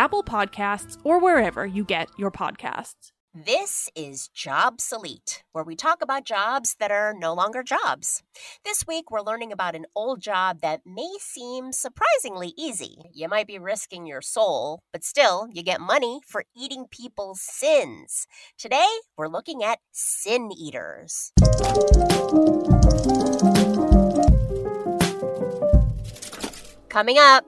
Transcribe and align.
Apple 0.00 0.22
Podcasts, 0.22 0.96
or 1.04 1.20
wherever 1.20 1.66
you 1.66 1.84
get 1.84 2.08
your 2.16 2.30
podcasts. 2.30 3.12
This 3.34 3.90
is 3.94 4.30
Jobsolete, 4.34 5.42
where 5.52 5.62
we 5.62 5.76
talk 5.76 6.00
about 6.00 6.24
jobs 6.24 6.76
that 6.80 6.90
are 6.90 7.12
no 7.12 7.34
longer 7.34 7.62
jobs. 7.62 8.22
This 8.64 8.86
week, 8.88 9.10
we're 9.10 9.20
learning 9.20 9.52
about 9.52 9.74
an 9.74 9.84
old 9.94 10.22
job 10.22 10.62
that 10.62 10.80
may 10.86 11.12
seem 11.18 11.72
surprisingly 11.72 12.54
easy. 12.56 12.96
You 13.12 13.28
might 13.28 13.46
be 13.46 13.58
risking 13.58 14.06
your 14.06 14.22
soul, 14.22 14.80
but 14.90 15.04
still, 15.04 15.48
you 15.52 15.62
get 15.62 15.82
money 15.82 16.20
for 16.26 16.44
eating 16.56 16.86
people's 16.90 17.42
sins. 17.42 18.26
Today, 18.56 18.88
we're 19.18 19.28
looking 19.28 19.62
at 19.62 19.80
sin 19.92 20.50
eaters. 20.50 21.30
Coming 26.88 27.18
up, 27.18 27.44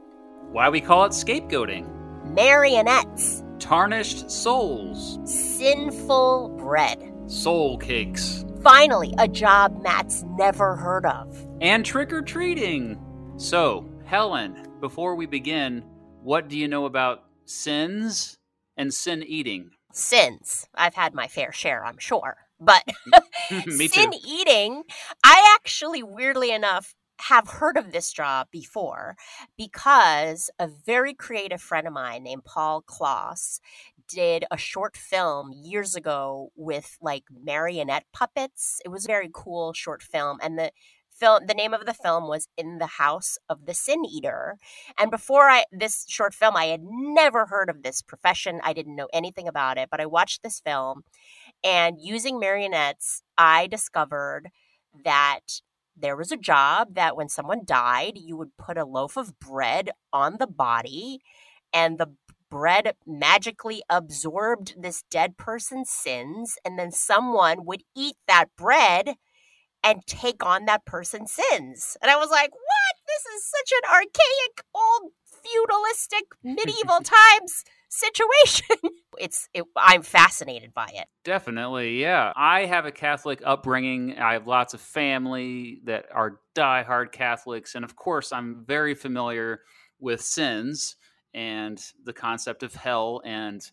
why 0.51 0.69
we 0.69 0.83
call 0.83 1.07
it 1.07 1.13
scapegoating 1.13 2.02
marionettes, 2.35 3.45
tarnished 3.59 4.31
souls, 4.31 5.19
sinful 5.25 6.57
bread, 6.59 7.13
soul 7.27 7.77
cakes. 7.79 8.45
Finally, 8.63 9.13
a 9.19 9.29
job 9.29 9.83
Matt's 9.83 10.25
never 10.39 10.77
heard 10.77 11.05
of. 11.05 11.47
And 11.61 11.85
trick 11.85 12.13
or 12.13 12.23
treating. 12.23 12.99
So, 13.37 13.89
Helen, 14.05 14.69
before 14.81 15.15
we 15.15 15.27
begin, 15.27 15.85
what 16.23 16.49
do 16.49 16.57
you 16.57 16.69
know 16.69 16.87
about 16.87 17.25
sins 17.45 18.39
and 18.77 18.95
sin 18.95 19.23
eating? 19.27 19.71
Sins. 19.93 20.69
I've 20.75 20.95
had 20.95 21.13
my 21.13 21.27
fair 21.27 21.53
share, 21.53 21.85
I'm 21.85 21.99
sure. 21.99 22.37
But 22.61 22.85
sin 23.69 24.13
eating, 24.27 24.85
I 25.25 25.57
actually, 25.59 26.03
weirdly 26.03 26.53
enough, 26.53 26.95
have 27.29 27.49
heard 27.49 27.77
of 27.77 27.93
this 27.93 28.13
job 28.13 28.49
before 28.51 29.17
because 29.57 30.51
a 30.59 30.67
very 30.67 31.15
creative 31.15 31.61
friend 31.61 31.87
of 31.87 31.93
mine 31.93 32.25
named 32.25 32.45
Paul 32.45 32.83
Kloss 32.83 33.61
did 34.09 34.45
a 34.51 34.57
short 34.57 34.97
film 34.97 35.53
years 35.55 35.95
ago 35.95 36.51
with 36.57 36.99
like 37.01 37.25
marionette 37.31 38.05
puppets. 38.13 38.81
It 38.85 38.89
was 38.89 39.05
a 39.05 39.09
very 39.09 39.31
cool 39.33 39.73
short 39.73 40.03
film 40.03 40.39
and 40.43 40.59
the 40.59 40.73
film 41.13 41.47
the 41.47 41.55
name 41.55 41.73
of 41.75 41.87
the 41.87 41.95
film 41.95 42.27
was 42.27 42.49
In 42.57 42.79
the 42.79 42.87
House 42.87 43.39
of 43.49 43.67
the 43.67 43.75
Sin 43.75 44.05
Eater. 44.05 44.59
And 44.99 45.11
before 45.11 45.49
I 45.49 45.65
this 45.71 46.05
short 46.09 46.35
film 46.35 46.57
I 46.57 46.67
had 46.67 46.83
never 46.83 47.47
heard 47.47 47.71
of 47.71 47.83
this 47.83 48.03
profession. 48.03 48.61
I 48.65 48.73
didn't 48.73 48.97
know 48.97 49.09
anything 49.13 49.47
about 49.47 49.79
it, 49.79 49.89
but 49.91 50.01
I 50.01 50.07
watched 50.07 50.43
this 50.43 50.61
film 50.61 51.05
and 51.63 51.99
using 52.01 52.41
marionettes 52.41 53.23
I 53.39 53.69
discovered 53.69 54.49
that 55.05 55.61
there 55.97 56.17
was 56.17 56.33
a 56.33 56.37
job 56.37 56.95
that 56.95 57.17
when 57.17 57.29
someone 57.29 57.63
died, 57.65 58.15
you 58.17 58.37
would 58.37 58.57
put 58.57 58.79
a 58.79 58.85
loaf 58.85 59.17
of 59.17 59.39
bread 59.39 59.91
on 60.13 60.37
the 60.39 60.47
body, 60.47 61.21
and 61.73 61.99
the 61.99 62.15
bread 62.51 62.95
magically 63.07 63.83
absorbed 63.89 64.75
this 64.81 65.05
dead 65.11 65.37
person's 65.37 65.91
sins, 65.91 66.57
and 66.65 66.79
then 66.79 66.93
someone 66.93 67.65
would 67.65 67.83
eat 67.97 68.17
that 68.27 68.47
bread 68.57 69.15
and 69.85 70.07
take 70.07 70.45
on 70.45 70.67
that 70.67 70.85
person's 70.85 71.33
sins. 71.33 71.97
And 72.01 72.11
I 72.11 72.17
was 72.17 72.31
like, 72.31 72.53
what? 72.53 72.97
This 73.07 73.35
is 73.35 73.51
such 73.51 73.73
an 73.73 73.91
archaic, 73.91 74.65
old, 74.75 75.13
feudalistic, 75.25 76.25
medieval 76.43 77.01
times 77.03 77.65
situation. 77.89 78.77
It's 79.19 79.49
it, 79.55 79.65
I'm 79.77 80.03
fascinated 80.03 80.75
by 80.75 80.89
it. 80.93 81.07
Definitely, 81.25 82.01
yeah. 82.01 82.33
I 82.37 82.67
have 82.67 82.87
a 82.87 82.93
Catholic 82.93 83.43
upbringing. 83.45 84.19
I 84.19 84.35
have 84.35 84.47
lots 84.47 84.75
of 84.75 84.81
family 84.81 85.81
that 85.85 86.07
are 86.13 86.41
diehard 86.55 87.13
Catholics, 87.13 87.75
and 87.75 87.85
of 87.85 87.97
course, 87.97 88.33
I'm 88.33 88.65
very 88.67 88.95
familiar 88.95 89.61
with 89.99 90.21
sins 90.21 90.97
and 91.35 91.83
the 92.05 92.13
concept 92.13 92.63
of 92.63 92.75
hell 92.75 93.23
and 93.25 93.71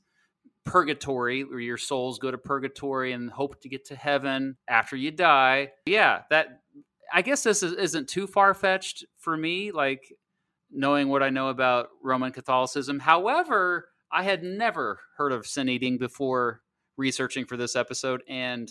purgatory 0.66 1.44
where 1.44 1.60
your 1.60 1.78
souls 1.78 2.20
go 2.20 2.30
to 2.30 2.38
purgatory 2.38 3.12
and 3.12 3.32
hope 3.32 3.60
to 3.62 3.70
get 3.70 3.86
to 3.86 3.96
heaven 3.96 4.56
after 4.68 4.96
you 4.96 5.10
die 5.10 5.70
yeah 5.86 6.22
that 6.30 6.62
i 7.12 7.22
guess 7.22 7.44
this 7.44 7.64
is, 7.64 7.74
isn't 7.74 8.08
too 8.08 8.28
far-fetched 8.28 9.04
for 9.18 9.36
me 9.36 9.72
like 9.72 10.14
knowing 10.70 11.10
what 11.10 11.24
i 11.24 11.30
know 11.30 11.50
about 11.50 11.88
roman 12.04 12.32
catholicism 12.32 13.00
however 13.00 13.88
I 14.12 14.24
had 14.24 14.44
never 14.44 15.00
heard 15.18 15.32
of 15.32 15.46
sin 15.46 15.70
eating 15.70 15.98
before 15.98 16.62
researching 16.98 17.46
for 17.46 17.58
this 17.58 17.76
episode, 17.76 18.24
and 18.28 18.70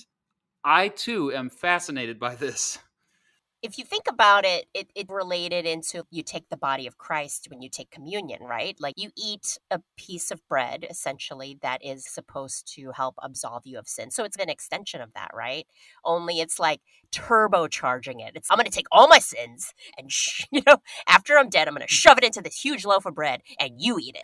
I 0.64 0.88
too 0.88 1.32
am 1.32 1.48
fascinated 1.48 2.18
by 2.18 2.34
this. 2.34 2.78
If 3.60 3.76
you 3.76 3.84
think 3.84 4.04
about 4.08 4.44
it, 4.44 4.66
it, 4.72 4.88
it 4.94 5.08
related 5.08 5.66
into 5.66 6.04
you 6.12 6.22
take 6.22 6.48
the 6.48 6.56
body 6.56 6.86
of 6.86 6.96
Christ 6.96 7.48
when 7.50 7.60
you 7.60 7.68
take 7.68 7.90
communion, 7.90 8.44
right? 8.44 8.76
Like 8.78 8.94
you 8.96 9.10
eat 9.16 9.58
a 9.68 9.80
piece 9.96 10.30
of 10.30 10.46
bread, 10.48 10.86
essentially, 10.88 11.58
that 11.62 11.84
is 11.84 12.06
supposed 12.06 12.72
to 12.74 12.92
help 12.92 13.16
absolve 13.20 13.62
you 13.66 13.76
of 13.78 13.88
sin. 13.88 14.12
So 14.12 14.22
it's 14.22 14.36
an 14.36 14.48
extension 14.48 15.00
of 15.00 15.12
that, 15.14 15.32
right? 15.34 15.66
Only 16.04 16.38
it's 16.38 16.60
like 16.60 16.82
turbocharging 17.10 18.20
it. 18.24 18.32
It's 18.36 18.48
I'm 18.48 18.58
going 18.58 18.66
to 18.66 18.70
take 18.70 18.86
all 18.92 19.08
my 19.08 19.18
sins 19.18 19.72
and, 19.98 20.12
sh- 20.12 20.44
you 20.52 20.62
know, 20.64 20.76
after 21.08 21.36
I'm 21.36 21.48
dead, 21.48 21.66
I'm 21.66 21.74
going 21.74 21.86
to 21.86 21.92
shove 21.92 22.18
it 22.18 22.24
into 22.24 22.40
this 22.40 22.60
huge 22.60 22.84
loaf 22.84 23.06
of 23.06 23.16
bread 23.16 23.42
and 23.58 23.72
you 23.76 23.98
eat 23.98 24.14
it 24.14 24.22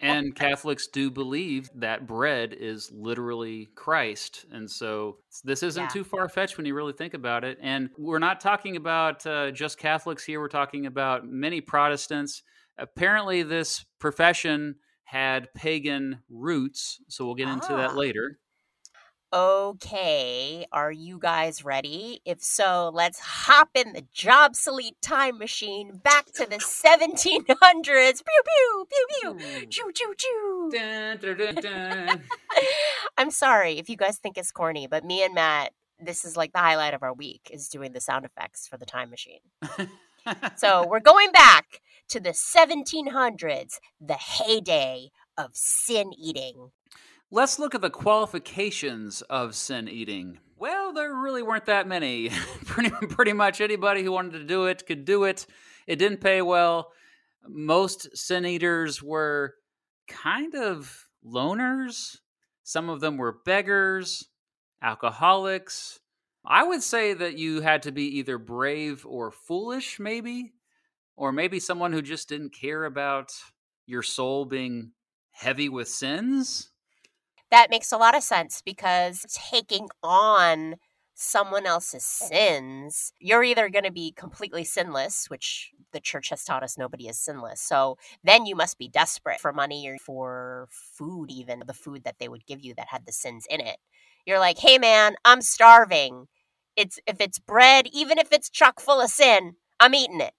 and 0.00 0.34
Catholics 0.34 0.86
do 0.88 1.10
believe 1.10 1.70
that 1.74 2.06
bread 2.06 2.52
is 2.52 2.90
literally 2.92 3.70
Christ. 3.74 4.46
And 4.52 4.70
so 4.70 5.18
this 5.44 5.62
isn't 5.62 5.82
yeah. 5.82 5.88
too 5.88 6.04
far 6.04 6.28
fetched 6.28 6.56
when 6.56 6.66
you 6.66 6.74
really 6.74 6.92
think 6.92 7.14
about 7.14 7.44
it. 7.44 7.58
And 7.60 7.90
we're 7.98 8.18
not 8.18 8.40
talking 8.40 8.76
about 8.76 9.26
uh, 9.26 9.50
just 9.50 9.78
Catholics 9.78 10.24
here, 10.24 10.40
we're 10.40 10.48
talking 10.48 10.86
about 10.86 11.26
many 11.26 11.60
Protestants. 11.60 12.42
Apparently, 12.78 13.42
this 13.42 13.84
profession 13.98 14.76
had 15.04 15.52
pagan 15.54 16.20
roots. 16.28 17.00
So 17.08 17.24
we'll 17.26 17.34
get 17.34 17.48
ah. 17.48 17.54
into 17.54 17.68
that 17.68 17.90
ah. 17.90 17.94
later. 17.94 18.39
Okay, 19.32 20.66
are 20.72 20.90
you 20.90 21.16
guys 21.20 21.64
ready? 21.64 22.20
If 22.24 22.42
so, 22.42 22.90
let's 22.92 23.20
hop 23.20 23.68
in 23.76 23.92
the 23.92 24.02
Jobsolete 24.12 24.96
time 25.00 25.38
machine 25.38 26.00
back 26.02 26.26
to 26.32 26.46
the 26.46 26.56
1700s. 26.56 27.46
Pew 27.46 27.84
pew 27.86 28.86
pew 28.90 29.06
pew. 29.38 29.66
Choo 29.66 29.92
choo 29.94 30.14
choo. 30.18 30.70
Dun, 30.72 31.18
dun, 31.18 31.54
dun. 31.54 32.22
I'm 33.16 33.30
sorry 33.30 33.78
if 33.78 33.88
you 33.88 33.96
guys 33.96 34.18
think 34.18 34.36
it's 34.36 34.50
corny, 34.50 34.88
but 34.88 35.04
me 35.04 35.22
and 35.22 35.32
Matt, 35.32 35.74
this 36.00 36.24
is 36.24 36.36
like 36.36 36.52
the 36.52 36.58
highlight 36.58 36.94
of 36.94 37.04
our 37.04 37.14
week 37.14 37.50
is 37.52 37.68
doing 37.68 37.92
the 37.92 38.00
sound 38.00 38.24
effects 38.24 38.66
for 38.66 38.78
the 38.78 38.86
time 38.86 39.10
machine. 39.10 39.38
so, 40.56 40.84
we're 40.88 40.98
going 41.04 41.30
back 41.30 41.82
to 42.08 42.18
the 42.18 42.30
1700s, 42.30 43.78
the 44.00 44.14
heyday 44.14 45.10
of 45.38 45.50
sin 45.52 46.10
eating. 46.18 46.72
Let's 47.32 47.60
look 47.60 47.76
at 47.76 47.80
the 47.80 47.90
qualifications 47.90 49.22
of 49.22 49.54
sin 49.54 49.86
eating. 49.86 50.40
Well, 50.56 50.92
there 50.92 51.14
really 51.14 51.44
weren't 51.44 51.66
that 51.66 51.86
many. 51.86 52.30
pretty, 52.64 52.90
pretty 52.90 53.32
much 53.32 53.60
anybody 53.60 54.02
who 54.02 54.10
wanted 54.10 54.32
to 54.32 54.44
do 54.44 54.66
it 54.66 54.84
could 54.84 55.04
do 55.04 55.22
it. 55.22 55.46
It 55.86 55.96
didn't 56.00 56.20
pay 56.20 56.42
well. 56.42 56.90
Most 57.46 58.16
sin 58.16 58.44
eaters 58.44 59.00
were 59.00 59.54
kind 60.08 60.56
of 60.56 61.06
loners. 61.24 62.16
Some 62.64 62.88
of 62.88 62.98
them 62.98 63.16
were 63.16 63.38
beggars, 63.44 64.26
alcoholics. 64.82 66.00
I 66.44 66.64
would 66.64 66.82
say 66.82 67.14
that 67.14 67.38
you 67.38 67.60
had 67.60 67.82
to 67.84 67.92
be 67.92 68.18
either 68.18 68.38
brave 68.38 69.06
or 69.06 69.30
foolish, 69.30 70.00
maybe, 70.00 70.54
or 71.16 71.30
maybe 71.30 71.60
someone 71.60 71.92
who 71.92 72.02
just 72.02 72.28
didn't 72.28 72.54
care 72.60 72.86
about 72.86 73.30
your 73.86 74.02
soul 74.02 74.46
being 74.46 74.90
heavy 75.30 75.68
with 75.68 75.86
sins 75.86 76.70
that 77.50 77.70
makes 77.70 77.92
a 77.92 77.96
lot 77.96 78.16
of 78.16 78.22
sense 78.22 78.62
because 78.64 79.26
taking 79.50 79.88
on 80.02 80.76
someone 81.14 81.66
else's 81.66 82.04
sins, 82.04 83.12
you're 83.18 83.44
either 83.44 83.68
going 83.68 83.84
to 83.84 83.92
be 83.92 84.12
completely 84.12 84.64
sinless, 84.64 85.28
which 85.28 85.70
the 85.92 86.00
church 86.00 86.30
has 86.30 86.44
taught 86.44 86.62
us 86.62 86.78
nobody 86.78 87.08
is 87.08 87.20
sinless. 87.20 87.60
So 87.60 87.98
then 88.24 88.46
you 88.46 88.56
must 88.56 88.78
be 88.78 88.88
desperate 88.88 89.40
for 89.40 89.52
money 89.52 89.86
or 89.86 89.98
for 89.98 90.68
food, 90.70 91.30
even 91.30 91.62
the 91.66 91.74
food 91.74 92.04
that 92.04 92.16
they 92.18 92.28
would 92.28 92.46
give 92.46 92.60
you 92.62 92.74
that 92.76 92.88
had 92.88 93.04
the 93.04 93.12
sins 93.12 93.46
in 93.50 93.60
it. 93.60 93.76
You're 94.24 94.38
like, 94.38 94.58
hey 94.58 94.78
man, 94.78 95.16
I'm 95.24 95.42
starving. 95.42 96.26
It's 96.76 96.98
if 97.06 97.20
it's 97.20 97.38
bread, 97.38 97.88
even 97.92 98.18
if 98.18 98.32
it's 98.32 98.48
chock 98.48 98.80
full 98.80 99.00
of 99.00 99.10
sin, 99.10 99.56
I'm 99.78 99.94
eating 99.94 100.20
it. 100.20 100.32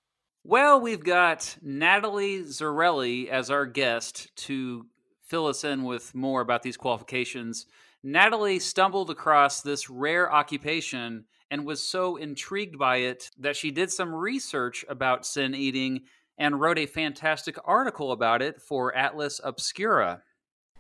Well, 0.43 0.81
we've 0.81 1.03
got 1.03 1.57
Natalie 1.61 2.41
Zarrelli 2.41 3.27
as 3.27 3.51
our 3.51 3.67
guest 3.67 4.35
to 4.37 4.87
fill 5.31 5.47
us 5.47 5.63
in 5.63 5.85
with 5.85 6.13
more 6.13 6.41
about 6.41 6.61
these 6.61 6.75
qualifications, 6.75 7.65
Natalie 8.03 8.59
stumbled 8.59 9.09
across 9.09 9.61
this 9.61 9.89
rare 9.89 10.31
occupation 10.31 11.23
and 11.49 11.65
was 11.65 11.81
so 11.81 12.17
intrigued 12.17 12.77
by 12.77 12.97
it 12.97 13.31
that 13.39 13.55
she 13.55 13.71
did 13.71 13.89
some 13.89 14.13
research 14.13 14.83
about 14.89 15.25
sin 15.25 15.55
eating 15.55 16.01
and 16.37 16.59
wrote 16.59 16.77
a 16.77 16.85
fantastic 16.85 17.55
article 17.63 18.11
about 18.11 18.41
it 18.41 18.61
for 18.61 18.93
Atlas 18.93 19.39
Obscura. 19.41 20.21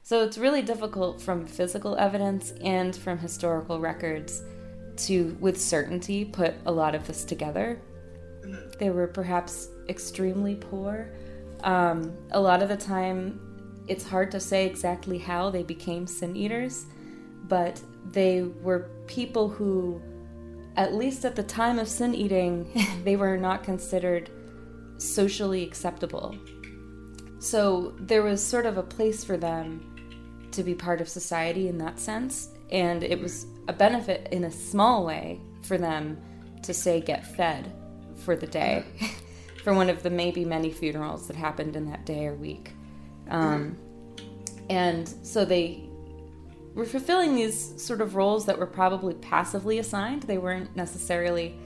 So 0.03 0.21
it's 0.21 0.37
really 0.37 0.61
difficult 0.61 1.21
from 1.21 1.47
physical 1.47 1.95
evidence 1.95 2.51
and 2.61 2.93
from 2.93 3.19
historical 3.19 3.79
records 3.79 4.43
to, 4.97 5.37
with 5.39 5.61
certainty, 5.61 6.25
put 6.25 6.55
a 6.65 6.71
lot 6.71 6.93
of 6.93 7.07
this 7.07 7.23
together. 7.23 7.81
They 8.79 8.89
were 8.89 9.07
perhaps 9.07 9.69
extremely 9.87 10.55
poor. 10.55 11.13
Um, 11.63 12.17
a 12.31 12.39
lot 12.41 12.61
of 12.61 12.67
the 12.67 12.75
time, 12.75 13.50
it's 13.91 14.07
hard 14.07 14.31
to 14.31 14.39
say 14.39 14.65
exactly 14.65 15.17
how 15.17 15.49
they 15.49 15.63
became 15.63 16.07
sin 16.07 16.37
eaters, 16.37 16.85
but 17.49 17.81
they 18.11 18.41
were 18.41 18.89
people 19.05 19.49
who, 19.49 20.01
at 20.77 20.95
least 20.95 21.25
at 21.25 21.35
the 21.35 21.43
time 21.43 21.77
of 21.77 21.89
sin 21.89 22.15
eating, 22.15 22.71
they 23.03 23.17
were 23.17 23.35
not 23.35 23.65
considered 23.65 24.29
socially 24.97 25.61
acceptable. 25.63 26.37
So 27.39 27.93
there 27.99 28.23
was 28.23 28.41
sort 28.41 28.65
of 28.65 28.77
a 28.77 28.83
place 28.83 29.25
for 29.25 29.35
them 29.35 30.47
to 30.51 30.63
be 30.63 30.73
part 30.73 31.01
of 31.01 31.09
society 31.09 31.67
in 31.67 31.77
that 31.79 31.99
sense, 31.99 32.47
and 32.71 33.03
it 33.03 33.19
was 33.19 33.45
a 33.67 33.73
benefit 33.73 34.29
in 34.31 34.45
a 34.45 34.51
small 34.51 35.05
way 35.05 35.41
for 35.63 35.77
them 35.77 36.17
to 36.63 36.73
say 36.73 37.01
get 37.01 37.27
fed 37.27 37.73
for 38.15 38.37
the 38.37 38.47
day, 38.47 38.85
for 39.65 39.73
one 39.73 39.89
of 39.89 40.01
the 40.01 40.09
maybe 40.09 40.45
many 40.45 40.71
funerals 40.71 41.27
that 41.27 41.35
happened 41.35 41.75
in 41.75 41.87
that 41.87 42.05
day 42.05 42.25
or 42.27 42.35
week. 42.35 42.71
Um, 43.31 43.77
and 44.69 45.07
so 45.23 45.43
they 45.43 45.89
were 46.75 46.85
fulfilling 46.85 47.35
these 47.35 47.81
sort 47.81 48.01
of 48.01 48.15
roles 48.15 48.45
that 48.45 48.57
were 48.57 48.67
probably 48.67 49.13
passively 49.15 49.79
assigned. 49.79 50.23
They 50.23 50.37
weren't 50.37 50.75
necessarily 50.75 51.57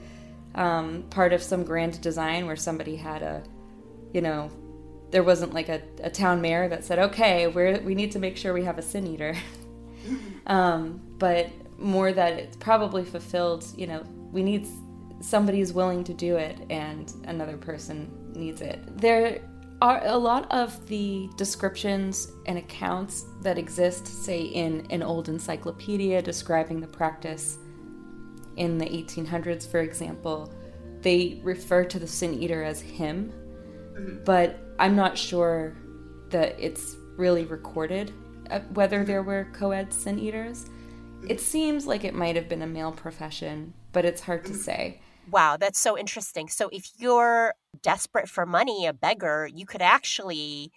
um, 0.54 1.04
part 1.10 1.32
of 1.32 1.42
some 1.42 1.64
grand 1.64 2.00
design 2.00 2.46
where 2.46 2.56
somebody 2.56 2.96
had 2.96 3.22
a, 3.22 3.42
you 4.12 4.22
know, 4.22 4.50
there 5.10 5.22
wasn't 5.22 5.54
like 5.54 5.68
a, 5.68 5.82
a 6.02 6.10
town 6.10 6.40
mayor 6.40 6.68
that 6.68 6.84
said, 6.84 6.98
okay, 6.98 7.46
we 7.46 7.78
we 7.78 7.94
need 7.94 8.12
to 8.12 8.18
make 8.18 8.36
sure 8.36 8.52
we 8.52 8.64
have 8.64 8.78
a 8.78 8.82
sin 8.82 9.06
eater. 9.06 9.36
um, 10.46 11.00
but 11.18 11.50
more 11.78 12.12
that 12.12 12.32
it's 12.34 12.56
probably 12.56 13.04
fulfilled, 13.04 13.64
you 13.76 13.86
know, 13.86 14.02
we 14.32 14.42
need 14.42 14.66
somebody's 15.20 15.72
willing 15.72 16.04
to 16.04 16.14
do 16.14 16.36
it 16.36 16.58
and 16.70 17.12
another 17.24 17.56
person 17.56 18.10
needs 18.34 18.60
it. 18.60 18.80
There 18.98 19.40
are 19.82 20.00
a 20.04 20.16
lot 20.16 20.50
of 20.50 20.86
the 20.86 21.28
descriptions 21.36 22.32
and 22.46 22.58
accounts 22.58 23.26
that 23.42 23.58
exist, 23.58 24.06
say 24.06 24.42
in 24.42 24.86
an 24.90 25.02
old 25.02 25.28
encyclopedia 25.28 26.22
describing 26.22 26.80
the 26.80 26.86
practice 26.86 27.58
in 28.56 28.78
the 28.78 28.86
1800s, 28.86 29.70
for 29.70 29.80
example, 29.80 30.52
they 31.02 31.40
refer 31.42 31.84
to 31.84 31.98
the 31.98 32.06
sin 32.06 32.34
eater 32.34 32.62
as 32.62 32.80
him, 32.80 33.32
mm-hmm. 33.92 34.24
but 34.24 34.58
I'm 34.78 34.96
not 34.96 35.16
sure 35.16 35.76
that 36.30 36.56
it's 36.58 36.96
really 37.16 37.44
recorded 37.44 38.12
uh, 38.50 38.60
whether 38.74 39.04
there 39.04 39.22
were 39.22 39.48
co 39.52 39.72
ed 39.72 39.92
sin 39.92 40.18
eaters. 40.18 40.66
It 41.28 41.40
seems 41.40 41.86
like 41.86 42.04
it 42.04 42.14
might 42.14 42.36
have 42.36 42.48
been 42.48 42.62
a 42.62 42.66
male 42.66 42.92
profession, 42.92 43.74
but 43.92 44.04
it's 44.04 44.20
hard 44.20 44.44
to 44.46 44.52
mm-hmm. 44.52 44.60
say. 44.60 45.00
Wow, 45.30 45.56
that's 45.56 45.78
so 45.78 45.98
interesting. 45.98 46.48
So 46.48 46.68
if 46.72 46.90
you're 46.98 47.54
desperate 47.82 48.28
for 48.28 48.46
money, 48.46 48.86
a 48.86 48.92
beggar, 48.92 49.48
you 49.52 49.66
could 49.66 49.82
actually 49.82 50.72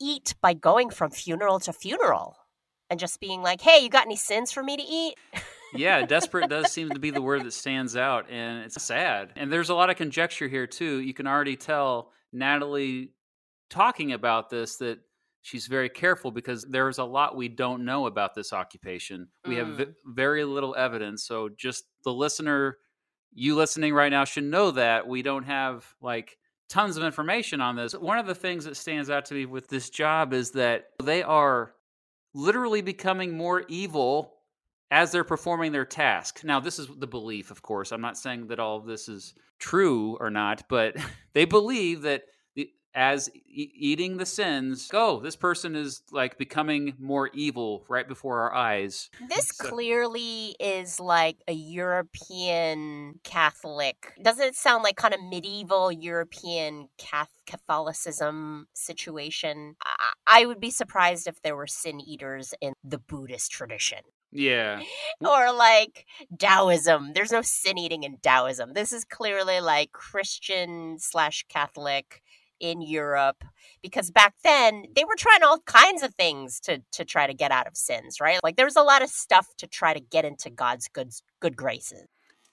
eat 0.00 0.34
by 0.40 0.54
going 0.54 0.90
from 0.90 1.10
funeral 1.10 1.60
to 1.60 1.72
funeral 1.72 2.36
and 2.90 2.98
just 3.00 3.20
being 3.20 3.42
like, 3.42 3.60
"Hey, 3.60 3.80
you 3.80 3.88
got 3.88 4.06
any 4.06 4.16
sins 4.16 4.52
for 4.52 4.62
me 4.62 4.76
to 4.76 4.82
eat?" 4.82 5.14
yeah, 5.74 6.02
desperate 6.06 6.50
does 6.50 6.70
seem 6.70 6.90
to 6.90 6.98
be 6.98 7.10
the 7.10 7.22
word 7.22 7.44
that 7.44 7.52
stands 7.52 7.96
out 7.96 8.30
and 8.30 8.64
it's 8.64 8.82
sad. 8.82 9.32
And 9.36 9.52
there's 9.52 9.70
a 9.70 9.74
lot 9.74 9.90
of 9.90 9.96
conjecture 9.96 10.48
here 10.48 10.66
too. 10.66 10.98
You 10.98 11.14
can 11.14 11.26
already 11.26 11.56
tell 11.56 12.12
Natalie 12.32 13.12
talking 13.70 14.12
about 14.12 14.50
this 14.50 14.76
that 14.76 14.98
she's 15.42 15.66
very 15.66 15.88
careful 15.88 16.30
because 16.30 16.64
there's 16.64 16.98
a 16.98 17.04
lot 17.04 17.36
we 17.36 17.48
don't 17.48 17.84
know 17.84 18.06
about 18.06 18.34
this 18.34 18.52
occupation. 18.52 19.28
We 19.46 19.56
mm. 19.56 19.58
have 19.58 19.68
v- 19.68 19.94
very 20.06 20.44
little 20.44 20.74
evidence. 20.76 21.24
So 21.24 21.48
just 21.48 21.84
the 22.04 22.12
listener 22.12 22.78
you 23.34 23.56
listening 23.56 23.94
right 23.94 24.10
now 24.10 24.24
should 24.24 24.44
know 24.44 24.70
that 24.72 25.08
we 25.08 25.22
don't 25.22 25.44
have 25.44 25.86
like 26.00 26.38
tons 26.72 26.96
of 26.96 27.04
information 27.04 27.60
on 27.60 27.76
this. 27.76 27.92
One 27.92 28.18
of 28.18 28.26
the 28.26 28.34
things 28.34 28.64
that 28.64 28.78
stands 28.78 29.10
out 29.10 29.26
to 29.26 29.34
me 29.34 29.44
with 29.44 29.68
this 29.68 29.90
job 29.90 30.32
is 30.32 30.52
that 30.52 30.86
they 31.02 31.22
are 31.22 31.74
literally 32.32 32.80
becoming 32.80 33.36
more 33.36 33.64
evil 33.68 34.32
as 34.90 35.12
they're 35.12 35.22
performing 35.22 35.72
their 35.72 35.84
task. 35.84 36.42
Now, 36.44 36.60
this 36.60 36.78
is 36.78 36.88
the 36.98 37.06
belief, 37.06 37.50
of 37.50 37.60
course. 37.60 37.92
I'm 37.92 38.00
not 38.00 38.16
saying 38.16 38.46
that 38.46 38.58
all 38.58 38.78
of 38.78 38.86
this 38.86 39.06
is 39.06 39.34
true 39.58 40.16
or 40.18 40.30
not, 40.30 40.62
but 40.70 40.96
they 41.34 41.44
believe 41.44 42.02
that 42.02 42.22
as 42.94 43.30
e- 43.34 43.70
eating 43.74 44.16
the 44.16 44.26
sins, 44.26 44.90
oh, 44.92 45.20
this 45.20 45.36
person 45.36 45.74
is 45.74 46.02
like 46.10 46.38
becoming 46.38 46.94
more 46.98 47.30
evil 47.32 47.84
right 47.88 48.06
before 48.06 48.40
our 48.40 48.54
eyes. 48.54 49.10
This 49.28 49.48
so. 49.48 49.68
clearly 49.68 50.54
is 50.60 51.00
like 51.00 51.36
a 51.48 51.52
European 51.52 53.20
Catholic. 53.24 54.14
Doesn't 54.22 54.46
it 54.46 54.56
sound 54.56 54.82
like 54.82 54.96
kind 54.96 55.14
of 55.14 55.20
medieval 55.22 55.90
European 55.90 56.88
Catholicism 57.46 58.66
situation? 58.74 59.76
I-, 59.84 60.12
I 60.26 60.46
would 60.46 60.60
be 60.60 60.70
surprised 60.70 61.26
if 61.26 61.40
there 61.42 61.56
were 61.56 61.66
sin 61.66 62.00
eaters 62.00 62.54
in 62.60 62.74
the 62.84 62.98
Buddhist 62.98 63.50
tradition. 63.50 64.00
Yeah. 64.32 64.80
or 65.20 65.52
like 65.52 66.06
Taoism. 66.38 67.12
There's 67.12 67.32
no 67.32 67.42
sin 67.42 67.78
eating 67.78 68.02
in 68.02 68.16
Taoism. 68.18 68.72
This 68.72 68.92
is 68.92 69.04
clearly 69.04 69.60
like 69.60 69.92
Christian 69.92 70.98
slash 70.98 71.44
Catholic 71.48 72.22
in 72.62 72.80
Europe 72.80 73.44
because 73.82 74.10
back 74.10 74.34
then 74.42 74.84
they 74.94 75.04
were 75.04 75.16
trying 75.18 75.42
all 75.42 75.58
kinds 75.66 76.02
of 76.02 76.14
things 76.14 76.60
to 76.60 76.80
to 76.92 77.04
try 77.04 77.26
to 77.26 77.34
get 77.34 77.50
out 77.50 77.66
of 77.66 77.76
sins, 77.76 78.20
right? 78.20 78.40
Like 78.42 78.56
there 78.56 78.64
was 78.64 78.76
a 78.76 78.82
lot 78.82 79.02
of 79.02 79.10
stuff 79.10 79.48
to 79.58 79.66
try 79.66 79.92
to 79.92 80.00
get 80.00 80.24
into 80.24 80.48
God's 80.48 80.88
good 80.88 81.12
good 81.40 81.56
graces. 81.56 82.06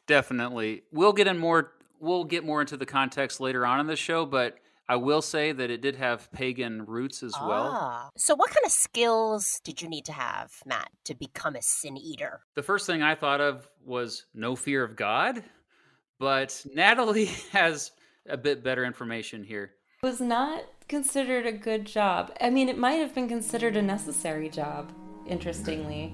Definitely. 0.07 0.81
We'll 0.91 1.13
get 1.13 1.27
in 1.27 1.37
more 1.37 1.71
we'll 1.99 2.25
get 2.25 2.43
more 2.43 2.59
into 2.59 2.75
the 2.75 2.85
context 2.85 3.39
later 3.39 3.65
on 3.65 3.79
in 3.79 3.87
the 3.87 3.95
show, 3.95 4.25
but 4.25 4.57
I 4.87 4.95
will 4.95 5.21
say 5.21 5.51
that 5.51 5.69
it 5.69 5.81
did 5.81 5.97
have 5.97 6.31
pagan 6.31 6.83
roots 6.85 7.21
as 7.21 7.33
ah. 7.37 7.47
well. 7.47 8.09
So, 8.17 8.35
what 8.35 8.49
kind 8.49 8.65
of 8.65 8.71
skills 8.71 9.61
did 9.63 9.83
you 9.83 9.87
need 9.87 10.05
to 10.05 10.13
have, 10.13 10.51
Matt, 10.65 10.89
to 11.05 11.13
become 11.13 11.55
a 11.55 11.61
sin 11.61 11.95
eater? 11.95 12.41
The 12.55 12.63
first 12.63 12.87
thing 12.87 13.03
I 13.03 13.13
thought 13.13 13.39
of 13.39 13.69
was 13.85 14.25
no 14.33 14.55
fear 14.55 14.83
of 14.83 14.95
God, 14.95 15.43
but 16.17 16.65
Natalie 16.73 17.25
has 17.51 17.91
a 18.27 18.37
bit 18.37 18.63
better 18.63 18.83
information 18.83 19.43
here 19.43 19.73
was 20.01 20.21
not 20.21 20.63
considered 20.87 21.45
a 21.45 21.51
good 21.51 21.83
job. 21.83 22.31
I 22.39 22.49
mean, 22.49 22.69
it 22.69 22.77
might 22.77 22.99
have 22.99 23.13
been 23.13 23.27
considered 23.27 23.75
a 23.75 23.81
necessary 23.81 24.47
job, 24.47 24.93
interestingly, 25.27 26.13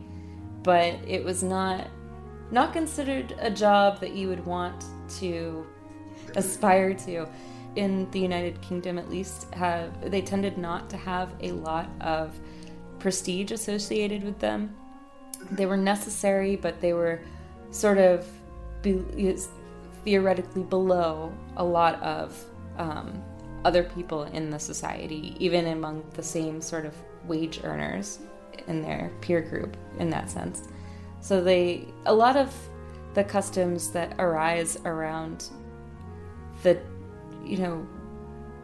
but 0.63 0.95
it 1.07 1.23
was 1.23 1.43
not 1.43 1.87
not 2.51 2.73
considered 2.73 3.35
a 3.39 3.49
job 3.51 3.99
that 3.99 4.13
you 4.13 4.27
would 4.27 4.43
want 4.45 4.85
to 5.19 5.65
aspire 6.35 6.93
to. 6.93 7.27
In 7.75 8.09
the 8.11 8.19
United 8.19 8.61
Kingdom, 8.61 8.97
at 8.97 9.09
least, 9.09 9.53
have 9.53 10.09
they 10.09 10.21
tended 10.21 10.57
not 10.57 10.89
to 10.89 10.97
have 10.97 11.29
a 11.41 11.51
lot 11.51 11.89
of 12.01 12.33
prestige 12.99 13.51
associated 13.51 14.23
with 14.23 14.39
them. 14.39 14.73
They 15.51 15.65
were 15.65 15.77
necessary, 15.77 16.55
but 16.55 16.81
they 16.81 16.93
were 16.93 17.19
sort 17.71 17.97
of 17.97 18.25
be- 18.81 19.37
theoretically 20.03 20.63
below 20.63 21.33
a 21.57 21.63
lot 21.63 22.01
of 22.01 22.41
um, 22.77 23.21
other 23.65 23.83
people 23.83 24.23
in 24.23 24.49
the 24.49 24.59
society, 24.59 25.35
even 25.39 25.65
among 25.67 26.05
the 26.13 26.23
same 26.23 26.61
sort 26.61 26.85
of 26.85 26.93
wage 27.25 27.59
earners 27.63 28.19
in 28.67 28.81
their 28.81 29.11
peer 29.21 29.41
group, 29.41 29.75
in 29.99 30.09
that 30.11 30.29
sense. 30.29 30.63
So 31.19 31.43
they, 31.43 31.87
a 32.05 32.13
lot 32.13 32.37
of 32.37 32.53
the 33.15 33.23
customs 33.23 33.89
that 33.91 34.13
arise 34.19 34.77
around 34.85 35.49
the, 36.61 36.79
you 37.43 37.57
know, 37.57 37.87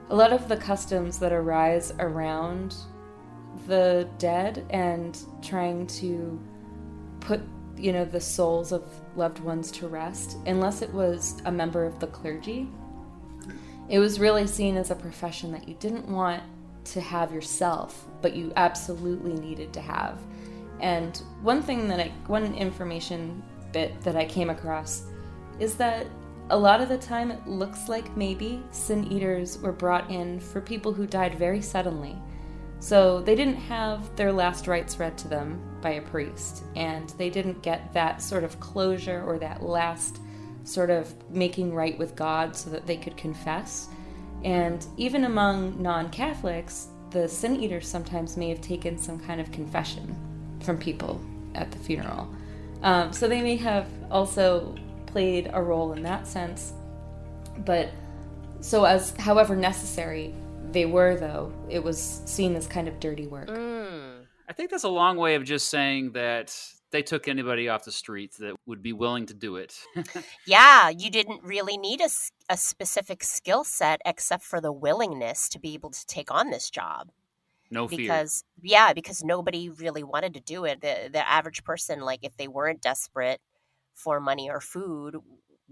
a 0.09 0.15
lot 0.15 0.31
of 0.31 0.47
the 0.47 0.57
customs 0.57 1.17
that 1.19 1.33
arise 1.33 1.93
around 1.99 2.75
the 3.65 4.07
dead 4.17 4.65
and 4.69 5.17
trying 5.41 5.87
to 5.87 6.39
put 7.21 7.41
you 7.77 7.91
know 7.91 8.05
the 8.05 8.19
souls 8.19 8.71
of 8.71 8.83
loved 9.15 9.39
ones 9.39 9.71
to 9.71 9.87
rest 9.87 10.37
unless 10.45 10.81
it 10.81 10.93
was 10.93 11.41
a 11.45 11.51
member 11.51 11.85
of 11.85 11.99
the 11.99 12.07
clergy 12.07 12.67
it 13.91 13.99
was 13.99 14.21
really 14.21 14.47
seen 14.47 14.77
as 14.77 14.89
a 14.89 14.95
profession 14.95 15.51
that 15.51 15.67
you 15.67 15.75
didn't 15.75 16.07
want 16.07 16.41
to 16.85 17.01
have 17.01 17.31
yourself 17.31 18.07
but 18.21 18.35
you 18.35 18.53
absolutely 18.55 19.33
needed 19.33 19.73
to 19.73 19.81
have. 19.81 20.19
And 20.79 21.21
one 21.41 21.61
thing 21.61 21.87
that 21.89 21.99
i 21.99 22.11
one 22.25 22.55
information 22.55 23.43
bit 23.71 23.99
that 24.01 24.15
i 24.15 24.25
came 24.25 24.49
across 24.49 25.03
is 25.59 25.75
that 25.75 26.07
a 26.49 26.57
lot 26.57 26.81
of 26.81 26.89
the 26.89 26.97
time 26.97 27.31
it 27.31 27.47
looks 27.47 27.87
like 27.87 28.17
maybe 28.17 28.63
sin 28.71 29.11
eaters 29.11 29.57
were 29.59 29.71
brought 29.71 30.09
in 30.09 30.39
for 30.39 30.59
people 30.59 30.91
who 30.91 31.05
died 31.05 31.35
very 31.35 31.61
suddenly. 31.61 32.17
So 32.79 33.21
they 33.21 33.35
didn't 33.35 33.55
have 33.55 34.13
their 34.15 34.33
last 34.33 34.67
rites 34.67 34.97
read 34.97 35.17
to 35.19 35.27
them 35.27 35.61
by 35.81 35.91
a 35.91 36.01
priest, 36.01 36.63
and 36.75 37.09
they 37.11 37.29
didn't 37.29 37.61
get 37.61 37.93
that 37.93 38.21
sort 38.21 38.43
of 38.43 38.59
closure 38.59 39.23
or 39.25 39.37
that 39.39 39.61
last 39.61 40.19
sort 40.63 40.89
of 40.89 41.13
making 41.29 41.73
right 41.73 41.97
with 41.97 42.15
God 42.15 42.55
so 42.55 42.69
that 42.69 42.85
they 42.85 42.97
could 42.97 43.17
confess. 43.17 43.87
And 44.43 44.85
even 44.97 45.25
among 45.25 45.81
non 45.81 46.09
Catholics, 46.09 46.87
the 47.11 47.27
sin 47.27 47.61
eaters 47.61 47.87
sometimes 47.87 48.37
may 48.37 48.49
have 48.49 48.61
taken 48.61 48.97
some 48.97 49.19
kind 49.19 49.41
of 49.41 49.51
confession 49.51 50.15
from 50.61 50.77
people 50.77 51.21
at 51.55 51.71
the 51.71 51.77
funeral. 51.77 52.33
Um, 52.83 53.13
so 53.13 53.27
they 53.27 53.41
may 53.41 53.57
have 53.57 53.87
also 54.09 54.75
played 55.05 55.49
a 55.53 55.61
role 55.61 55.93
in 55.93 56.01
that 56.03 56.25
sense. 56.25 56.73
But 57.65 57.89
so, 58.61 58.85
as 58.85 59.15
however 59.17 59.55
necessary, 59.55 60.33
they 60.71 60.85
were, 60.85 61.17
though, 61.17 61.53
it 61.69 61.83
was 61.83 62.21
seen 62.25 62.55
as 62.55 62.65
kind 62.67 62.87
of 62.87 62.99
dirty 62.99 63.27
work. 63.27 63.49
Mm. 63.49 64.25
I 64.47 64.53
think 64.53 64.69
that's 64.69 64.83
a 64.83 64.89
long 64.89 65.17
way 65.17 65.35
of 65.35 65.43
just 65.43 65.69
saying 65.69 66.11
that 66.13 66.55
they 66.91 67.01
took 67.01 67.27
anybody 67.27 67.69
off 67.69 67.85
the 67.85 67.91
streets 67.91 68.37
that 68.37 68.55
would 68.65 68.81
be 68.81 68.93
willing 68.93 69.25
to 69.27 69.33
do 69.33 69.55
it. 69.55 69.79
yeah, 70.45 70.89
you 70.89 71.09
didn't 71.09 71.43
really 71.43 71.77
need 71.77 72.01
a, 72.01 72.09
a 72.49 72.57
specific 72.57 73.23
skill 73.23 73.63
set 73.63 74.01
except 74.05 74.43
for 74.43 74.61
the 74.61 74.71
willingness 74.71 75.49
to 75.49 75.59
be 75.59 75.73
able 75.73 75.89
to 75.89 76.05
take 76.05 76.31
on 76.31 76.49
this 76.49 76.69
job. 76.69 77.11
No 77.69 77.87
fear. 77.87 77.97
Because 77.97 78.43
yeah, 78.61 78.93
because 78.93 79.23
nobody 79.23 79.69
really 79.69 80.03
wanted 80.03 80.33
to 80.33 80.41
do 80.41 80.65
it. 80.65 80.81
The 80.81 81.09
the 81.11 81.27
average 81.27 81.63
person, 81.63 82.01
like 82.01 82.19
if 82.23 82.35
they 82.35 82.49
weren't 82.49 82.81
desperate 82.81 83.39
for 83.95 84.19
money 84.19 84.49
or 84.49 84.59
food, 84.59 85.15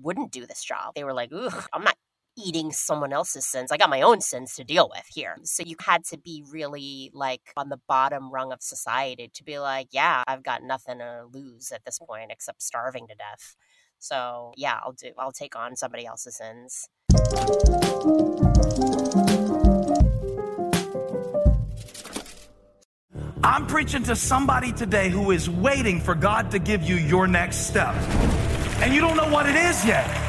wouldn't 0.01 0.31
do 0.31 0.45
this 0.45 0.63
job. 0.63 0.95
They 0.95 1.03
were 1.03 1.13
like, 1.13 1.31
"Ugh, 1.33 1.67
I'm 1.73 1.83
not 1.83 1.97
eating 2.45 2.71
someone 2.71 3.13
else's 3.13 3.45
sins. 3.45 3.71
I 3.71 3.77
got 3.77 3.89
my 3.89 4.01
own 4.01 4.21
sins 4.21 4.55
to 4.55 4.63
deal 4.63 4.89
with 4.93 5.05
here. 5.13 5.37
So 5.43 5.63
you 5.65 5.75
had 5.79 6.03
to 6.05 6.17
be 6.17 6.43
really 6.49 7.11
like 7.13 7.41
on 7.57 7.69
the 7.69 7.79
bottom 7.87 8.31
rung 8.31 8.51
of 8.51 8.61
society 8.61 9.29
to 9.33 9.43
be 9.43 9.59
like, 9.59 9.87
yeah, 9.91 10.23
I've 10.27 10.43
got 10.43 10.63
nothing 10.63 10.99
to 10.99 11.25
lose 11.31 11.71
at 11.71 11.83
this 11.85 11.99
point 11.99 12.31
except 12.31 12.61
starving 12.61 13.07
to 13.07 13.15
death. 13.15 13.55
So 13.99 14.53
yeah, 14.55 14.79
I'll 14.83 14.93
do 14.93 15.11
I'll 15.17 15.31
take 15.31 15.55
on 15.55 15.75
somebody 15.75 16.05
else's 16.05 16.37
sins. 16.37 16.87
I'm 23.43 23.67
preaching 23.67 24.03
to 24.03 24.15
somebody 24.15 24.71
today 24.71 25.09
who 25.09 25.31
is 25.31 25.49
waiting 25.49 25.99
for 25.99 26.15
God 26.15 26.51
to 26.51 26.59
give 26.59 26.83
you 26.83 26.95
your 26.95 27.27
next 27.27 27.67
step. 27.67 27.95
And 28.81 28.93
you 28.93 29.01
don't 29.01 29.17
know 29.17 29.29
what 29.29 29.47
it 29.49 29.55
is 29.55 29.85
yet. 29.85 30.28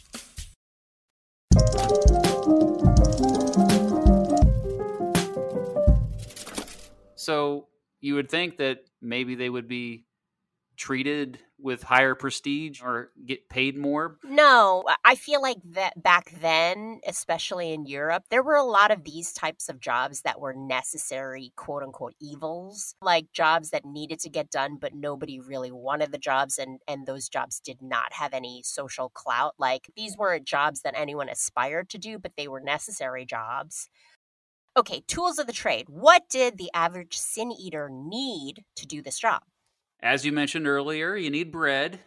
So 7.15 7.67
you 7.99 8.15
would 8.15 8.29
think 8.29 8.57
that 8.57 8.79
maybe 9.01 9.35
they 9.35 9.49
would 9.49 9.67
be 9.67 10.05
treated 10.75 11.39
with 11.61 11.83
higher 11.83 12.15
prestige 12.15 12.81
or 12.81 13.11
get 13.25 13.49
paid 13.49 13.77
more? 13.77 14.17
No, 14.23 14.83
I 15.05 15.15
feel 15.15 15.41
like 15.41 15.57
that 15.71 16.01
back 16.01 16.31
then, 16.41 16.99
especially 17.07 17.73
in 17.73 17.85
Europe, 17.85 18.23
there 18.29 18.43
were 18.43 18.55
a 18.55 18.63
lot 18.63 18.91
of 18.91 19.03
these 19.03 19.33
types 19.33 19.69
of 19.69 19.79
jobs 19.79 20.21
that 20.21 20.39
were 20.39 20.53
necessary, 20.53 21.53
quote 21.55 21.83
unquote, 21.83 22.15
evils, 22.19 22.95
like 23.01 23.31
jobs 23.33 23.69
that 23.71 23.85
needed 23.85 24.19
to 24.19 24.29
get 24.29 24.49
done, 24.49 24.77
but 24.79 24.95
nobody 24.95 25.39
really 25.39 25.71
wanted 25.71 26.11
the 26.11 26.17
jobs, 26.17 26.57
and 26.57 26.79
and 26.87 27.05
those 27.05 27.29
jobs 27.29 27.59
did 27.59 27.81
not 27.81 28.13
have 28.13 28.33
any 28.33 28.61
social 28.63 29.09
clout. 29.09 29.55
Like 29.57 29.91
these 29.95 30.17
weren't 30.17 30.45
jobs 30.45 30.81
that 30.81 30.97
anyone 30.97 31.29
aspired 31.29 31.89
to 31.89 31.97
do, 31.97 32.19
but 32.19 32.33
they 32.37 32.47
were 32.47 32.61
necessary 32.61 33.25
jobs. 33.25 33.89
Okay, 34.77 35.01
tools 35.05 35.37
of 35.37 35.47
the 35.47 35.53
trade. 35.53 35.87
What 35.89 36.29
did 36.29 36.57
the 36.57 36.71
average 36.73 37.17
sin 37.17 37.51
eater 37.51 37.89
need 37.91 38.63
to 38.77 38.87
do 38.87 39.01
this 39.01 39.19
job? 39.19 39.41
As 40.03 40.25
you 40.25 40.31
mentioned 40.31 40.67
earlier, 40.67 41.15
you 41.15 41.29
need 41.29 41.51
bread 41.51 41.99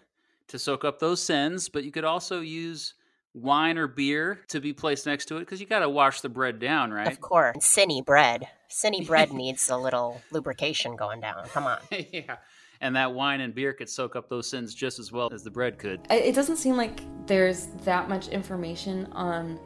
to 0.49 0.59
soak 0.59 0.85
up 0.85 0.99
those 0.99 1.23
sins, 1.23 1.69
but 1.69 1.85
you 1.85 1.91
could 1.91 2.05
also 2.05 2.41
use 2.41 2.95
wine 3.35 3.79
or 3.79 3.87
beer 3.87 4.41
to 4.49 4.61
be 4.61 4.73
placed 4.73 5.07
next 5.07 5.27
to 5.27 5.37
it 5.37 5.41
because 5.41 5.61
you 5.61 5.67
got 5.67 5.81
to 5.81 5.89
wash 5.89 6.21
the 6.21 6.29
bread 6.29 6.59
down, 6.59 6.93
right? 6.93 7.09
Of 7.09 7.21
course. 7.21 7.57
Sinny 7.61 8.05
bread. 8.05 8.49
Sinny 8.69 9.01
bread 9.07 9.33
needs 9.33 9.69
a 9.69 9.77
little 9.77 10.21
lubrication 10.31 10.97
going 10.97 11.21
down. 11.21 11.47
Come 11.49 11.67
on. 11.67 11.79
yeah. 12.13 12.37
And 12.81 12.97
that 12.97 13.15
wine 13.15 13.41
and 13.41 13.55
beer 13.55 13.73
could 13.73 13.89
soak 13.89 14.17
up 14.17 14.29
those 14.29 14.49
sins 14.49 14.75
just 14.75 14.99
as 14.99 15.11
well 15.11 15.31
as 15.33 15.43
the 15.43 15.51
bread 15.51 15.79
could. 15.79 16.01
It 16.11 16.35
doesn't 16.35 16.57
seem 16.57 16.77
like 16.77 17.01
there's 17.27 17.67
that 17.85 18.09
much 18.09 18.29
information 18.29 19.07
on 19.13 19.59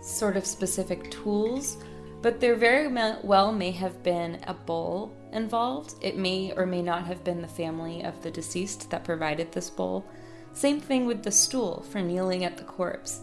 sort 0.00 0.36
of 0.36 0.46
specific 0.46 1.10
tools, 1.10 1.76
but 2.22 2.38
there 2.38 2.54
very 2.54 2.88
well 3.22 3.52
may 3.52 3.72
have 3.72 4.02
been 4.04 4.38
a 4.46 4.54
bowl 4.54 5.12
involved. 5.32 5.94
It 6.00 6.16
may 6.16 6.52
or 6.56 6.66
may 6.66 6.80
not 6.80 7.04
have 7.06 7.24
been 7.24 7.42
the 7.42 7.48
family 7.48 8.02
of 8.02 8.22
the 8.22 8.30
deceased 8.30 8.90
that 8.90 9.04
provided 9.04 9.50
this 9.50 9.68
bowl. 9.68 10.06
Same 10.52 10.80
thing 10.80 11.06
with 11.06 11.24
the 11.24 11.32
stool 11.32 11.84
for 11.90 12.00
kneeling 12.00 12.44
at 12.44 12.56
the 12.56 12.64
corpse. 12.64 13.22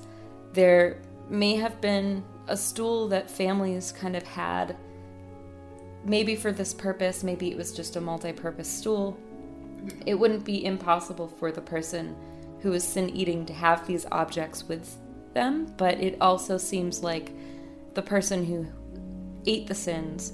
There 0.51 1.01
may 1.29 1.55
have 1.55 1.79
been 1.79 2.25
a 2.47 2.57
stool 2.57 3.07
that 3.09 3.31
families 3.31 3.93
kind 3.93 4.17
of 4.17 4.23
had, 4.23 4.75
maybe 6.03 6.35
for 6.35 6.51
this 6.51 6.73
purpose, 6.73 7.23
maybe 7.23 7.51
it 7.51 7.57
was 7.57 7.71
just 7.71 7.95
a 7.95 8.01
multi 8.01 8.33
purpose 8.33 8.67
stool. 8.67 9.17
It 10.05 10.15
wouldn't 10.15 10.43
be 10.43 10.65
impossible 10.65 11.27
for 11.27 11.51
the 11.51 11.61
person 11.61 12.15
who 12.59 12.73
is 12.73 12.83
sin 12.83 13.09
eating 13.11 13.45
to 13.45 13.53
have 13.53 13.87
these 13.87 14.05
objects 14.11 14.67
with 14.67 14.97
them, 15.33 15.73
but 15.77 16.01
it 16.01 16.17
also 16.19 16.57
seems 16.57 17.01
like 17.01 17.31
the 17.93 18.01
person 18.01 18.43
who 18.43 18.67
ate 19.45 19.67
the 19.67 19.75
sins 19.75 20.33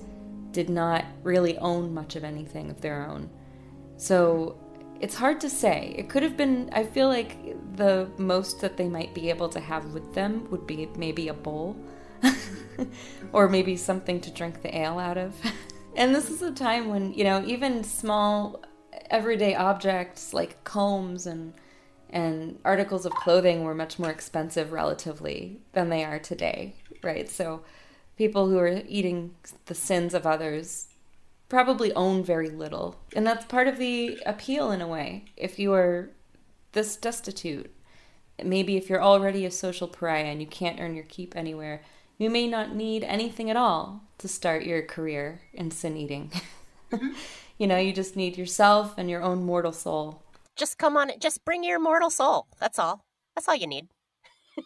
did 0.51 0.69
not 0.69 1.05
really 1.23 1.57
own 1.57 1.93
much 1.93 2.15
of 2.15 2.23
anything 2.23 2.69
of 2.69 2.81
their 2.81 3.05
own. 3.05 3.29
So 3.97 4.57
it's 5.01 5.15
hard 5.15 5.41
to 5.41 5.49
say. 5.49 5.93
It 5.97 6.09
could 6.09 6.23
have 6.23 6.37
been, 6.37 6.69
I 6.71 6.83
feel 6.83 7.07
like 7.07 7.37
the 7.75 8.09
most 8.17 8.61
that 8.61 8.77
they 8.77 8.87
might 8.87 9.13
be 9.13 9.29
able 9.29 9.49
to 9.49 9.59
have 9.59 9.93
with 9.93 10.13
them 10.13 10.49
would 10.49 10.65
be 10.65 10.87
maybe 10.97 11.27
a 11.27 11.33
bowl 11.33 11.75
or 13.33 13.49
maybe 13.49 13.75
something 13.75 14.21
to 14.21 14.31
drink 14.31 14.61
the 14.61 14.75
ale 14.77 14.97
out 14.97 15.17
of. 15.17 15.35
and 15.95 16.15
this 16.15 16.29
is 16.29 16.41
a 16.41 16.51
time 16.51 16.87
when, 16.87 17.13
you 17.13 17.23
know, 17.23 17.43
even 17.45 17.83
small 17.83 18.63
everyday 19.09 19.55
objects 19.55 20.33
like 20.33 20.63
combs 20.63 21.27
and 21.27 21.53
and 22.09 22.57
articles 22.63 23.05
of 23.05 23.13
clothing 23.13 23.63
were 23.63 23.75
much 23.75 23.99
more 23.99 24.09
expensive 24.09 24.71
relatively 24.71 25.59
than 25.73 25.89
they 25.89 26.03
are 26.03 26.19
today, 26.19 26.73
right? 27.03 27.27
So 27.27 27.63
people 28.17 28.47
who 28.47 28.57
are 28.57 28.81
eating 28.87 29.35
the 29.65 29.75
sins 29.75 30.13
of 30.13 30.25
others 30.25 30.87
probably 31.49 31.93
own 31.93 32.23
very 32.23 32.49
little. 32.49 32.99
And 33.15 33.25
that's 33.25 33.45
part 33.45 33.67
of 33.67 33.77
the 33.77 34.19
appeal 34.25 34.71
in 34.71 34.81
a 34.81 34.87
way. 34.87 35.25
If 35.37 35.59
you 35.59 35.73
are 35.73 36.09
this 36.71 36.95
destitute, 36.95 37.73
maybe 38.43 38.77
if 38.77 38.89
you're 38.89 39.03
already 39.03 39.45
a 39.45 39.51
social 39.51 39.87
pariah 39.87 40.25
and 40.25 40.41
you 40.41 40.47
can't 40.47 40.79
earn 40.79 40.95
your 40.95 41.05
keep 41.05 41.35
anywhere, 41.35 41.81
you 42.17 42.29
may 42.29 42.47
not 42.47 42.75
need 42.75 43.03
anything 43.03 43.49
at 43.49 43.57
all 43.57 44.01
to 44.17 44.27
start 44.27 44.63
your 44.63 44.81
career 44.81 45.41
in 45.53 45.71
sin 45.71 45.97
eating. 45.97 46.31
Mm-hmm. 46.91 47.09
you 47.57 47.67
know, 47.67 47.77
you 47.77 47.93
just 47.93 48.15
need 48.15 48.37
yourself 48.37 48.95
and 48.97 49.09
your 49.09 49.21
own 49.21 49.43
mortal 49.43 49.73
soul. 49.73 50.23
Just 50.55 50.77
come 50.77 50.95
on, 50.95 51.11
just 51.19 51.43
bring 51.43 51.63
your 51.63 51.79
mortal 51.79 52.09
soul. 52.09 52.47
That's 52.59 52.79
all. 52.79 53.01
That's 53.35 53.49
all 53.49 53.55
you 53.55 53.67
need 53.67 53.87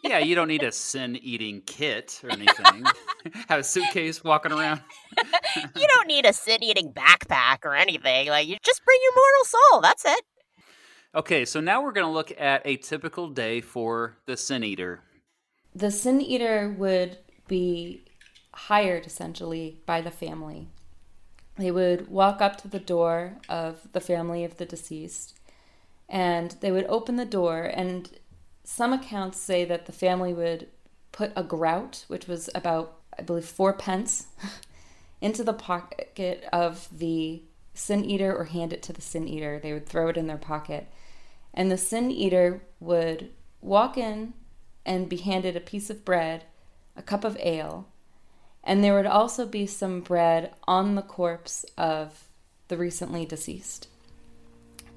yeah, 0.02 0.18
you 0.18 0.34
don't 0.34 0.48
need 0.48 0.62
a 0.62 0.72
sin 0.72 1.16
eating 1.16 1.62
kit 1.66 2.20
or 2.22 2.30
anything. 2.30 2.84
Have 3.48 3.60
a 3.60 3.64
suitcase 3.64 4.22
walking 4.22 4.52
around. 4.52 4.80
you 5.76 5.86
don't 5.88 6.06
need 6.06 6.26
a 6.26 6.32
sin 6.32 6.62
eating 6.62 6.92
backpack 6.92 7.64
or 7.64 7.74
anything. 7.74 8.28
Like 8.28 8.46
you 8.46 8.56
just 8.62 8.84
bring 8.84 8.98
your 9.02 9.12
mortal 9.14 9.44
soul. 9.44 9.80
That's 9.80 10.04
it. 10.04 10.24
Okay, 11.14 11.44
so 11.44 11.60
now 11.60 11.82
we're 11.82 11.92
going 11.92 12.06
to 12.06 12.12
look 12.12 12.32
at 12.38 12.62
a 12.64 12.76
typical 12.76 13.28
day 13.28 13.60
for 13.60 14.16
the 14.26 14.36
sin 14.36 14.62
eater. 14.62 15.00
The 15.74 15.90
sin 15.90 16.20
eater 16.20 16.74
would 16.78 17.18
be 17.48 18.02
hired 18.52 19.06
essentially 19.06 19.78
by 19.86 20.00
the 20.00 20.10
family. 20.10 20.68
They 21.56 21.70
would 21.70 22.08
walk 22.08 22.40
up 22.40 22.56
to 22.58 22.68
the 22.68 22.78
door 22.78 23.38
of 23.48 23.88
the 23.92 24.00
family 24.00 24.44
of 24.44 24.56
the 24.56 24.64
deceased 24.64 25.36
and 26.10 26.56
they 26.60 26.72
would 26.72 26.86
open 26.86 27.16
the 27.16 27.24
door 27.24 27.70
and 27.72 28.10
some 28.70 28.92
accounts 28.92 29.36
say 29.36 29.64
that 29.64 29.86
the 29.86 29.92
family 29.92 30.32
would 30.32 30.68
put 31.10 31.32
a 31.34 31.42
groat, 31.42 32.04
which 32.06 32.28
was 32.28 32.48
about, 32.54 32.98
I 33.18 33.22
believe, 33.22 33.44
four 33.44 33.72
pence, 33.72 34.28
into 35.20 35.42
the 35.42 35.52
pocket 35.52 36.44
of 36.52 36.86
the 36.96 37.42
sin 37.74 38.04
eater 38.04 38.32
or 38.34 38.44
hand 38.44 38.72
it 38.72 38.80
to 38.84 38.92
the 38.92 39.00
sin 39.00 39.26
eater. 39.26 39.58
They 39.58 39.72
would 39.72 39.86
throw 39.86 40.06
it 40.06 40.16
in 40.16 40.28
their 40.28 40.38
pocket. 40.38 40.86
And 41.52 41.68
the 41.68 41.76
sin 41.76 42.12
eater 42.12 42.62
would 42.78 43.30
walk 43.60 43.98
in 43.98 44.34
and 44.86 45.08
be 45.08 45.16
handed 45.16 45.56
a 45.56 45.60
piece 45.60 45.90
of 45.90 46.04
bread, 46.04 46.44
a 46.94 47.02
cup 47.02 47.24
of 47.24 47.36
ale, 47.40 47.88
and 48.62 48.84
there 48.84 48.94
would 48.94 49.04
also 49.04 49.46
be 49.46 49.66
some 49.66 50.00
bread 50.00 50.54
on 50.68 50.94
the 50.94 51.02
corpse 51.02 51.64
of 51.76 52.28
the 52.68 52.76
recently 52.76 53.26
deceased. 53.26 53.88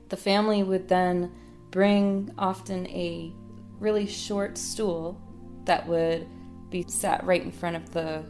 The 0.10 0.18
family 0.18 0.62
would 0.62 0.90
then 0.90 1.32
bring 1.72 2.32
often 2.38 2.86
a 2.88 3.34
really 3.80 4.08
short 4.08 4.58
stool 4.58 5.22
that 5.66 5.88
would 5.88 6.28
be 6.70 6.84
sat 6.88 7.24
right 7.26 7.42
in 7.42 7.52
front 7.52 7.76
of 7.76 7.92
the 7.92 8.24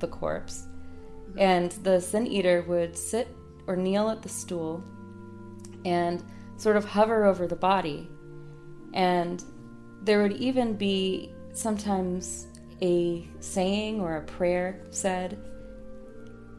the 0.00 0.06
corpse. 0.06 0.66
Mm-hmm. 1.30 1.38
And 1.38 1.72
the 1.82 2.00
sin 2.00 2.26
eater 2.26 2.64
would 2.68 2.96
sit 2.96 3.28
or 3.66 3.76
kneel 3.76 4.08
at 4.10 4.22
the 4.22 4.28
stool 4.28 4.82
and 5.84 6.22
sort 6.56 6.76
of 6.76 6.84
hover 6.84 7.24
over 7.24 7.46
the 7.46 7.56
body. 7.56 8.08
And 8.94 9.42
there 10.02 10.22
would 10.22 10.32
even 10.32 10.74
be 10.74 11.32
sometimes 11.52 12.46
a 12.80 13.28
saying 13.40 14.00
or 14.00 14.16
a 14.16 14.22
prayer 14.22 14.80
said. 14.90 15.38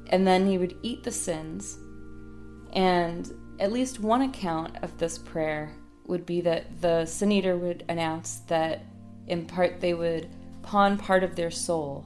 And 0.07 0.25
then 0.25 0.47
he 0.47 0.57
would 0.57 0.75
eat 0.81 1.03
the 1.03 1.11
sins. 1.11 1.77
And 2.73 3.31
at 3.59 3.71
least 3.71 3.99
one 3.99 4.21
account 4.21 4.77
of 4.81 4.97
this 4.97 5.17
prayer 5.17 5.73
would 6.09 6.25
be 6.25 6.41
that 6.41 6.81
the 6.81 7.05
sin 7.05 7.31
eater 7.31 7.55
would 7.55 7.85
announce 7.87 8.39
that 8.47 8.83
in 9.27 9.45
part 9.45 9.79
they 9.79 9.93
would 9.93 10.27
pawn 10.63 10.97
part 10.97 11.23
of 11.23 11.35
their 11.35 11.51
soul 11.51 12.05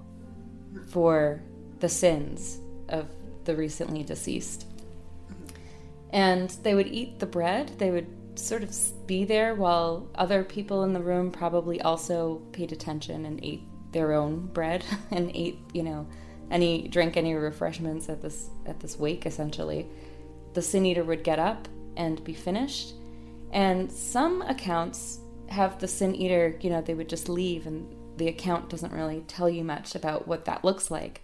for 0.90 1.42
the 1.80 1.90
sins 1.90 2.60
of 2.90 3.08
the 3.46 3.56
recently 3.56 4.04
deceased. 4.04 4.68
And 6.12 6.50
they 6.64 6.76
would 6.76 6.88
eat 6.88 7.20
the 7.20 7.26
bread. 7.26 7.80
They 7.80 7.92
would 7.92 8.08
sort 8.36 8.64
of 8.64 8.76
be 9.08 9.26
there 9.26 9.56
while 9.56 10.08
other 10.16 10.44
people 10.44 10.84
in 10.84 10.94
the 10.94 11.02
room 11.02 11.32
probably 11.32 11.82
also 11.82 12.42
paid 12.52 12.72
attention 12.72 13.26
and 13.26 13.40
ate 13.44 13.64
their 13.92 14.14
own 14.14 14.48
bread 14.48 14.84
and 15.12 15.32
ate, 15.34 15.60
you 15.74 15.84
know, 15.84 16.08
any 16.52 16.88
drink 16.88 17.16
any 17.16 17.34
refreshments 17.34 18.10
at 18.10 18.22
this 18.22 18.50
at 18.66 18.80
this 18.80 19.00
wake 19.00 19.26
essentially. 19.26 19.88
The 20.54 20.62
sin 20.62 20.86
eater 20.86 21.04
would 21.04 21.24
get 21.24 21.40
up 21.40 21.68
and 21.96 22.24
be 22.24 22.34
finished 22.34 22.94
and 23.54 23.92
some 23.92 24.42
accounts 24.42 25.20
have 25.50 25.80
the 25.80 25.88
sin 25.88 26.16
eater, 26.16 26.58
you 26.60 26.72
know, 26.72 26.82
they 26.82 26.96
would 26.96 27.08
just 27.08 27.30
leave 27.30 27.68
and 27.68 27.88
the 28.18 28.28
account 28.28 28.68
doesn't 28.68 28.92
really 28.92 29.22
tell 29.28 29.48
you 29.48 29.64
much 29.64 29.94
about 29.94 30.28
what 30.28 30.46
that 30.46 30.66
looks 30.66 30.90
like. 30.90 31.22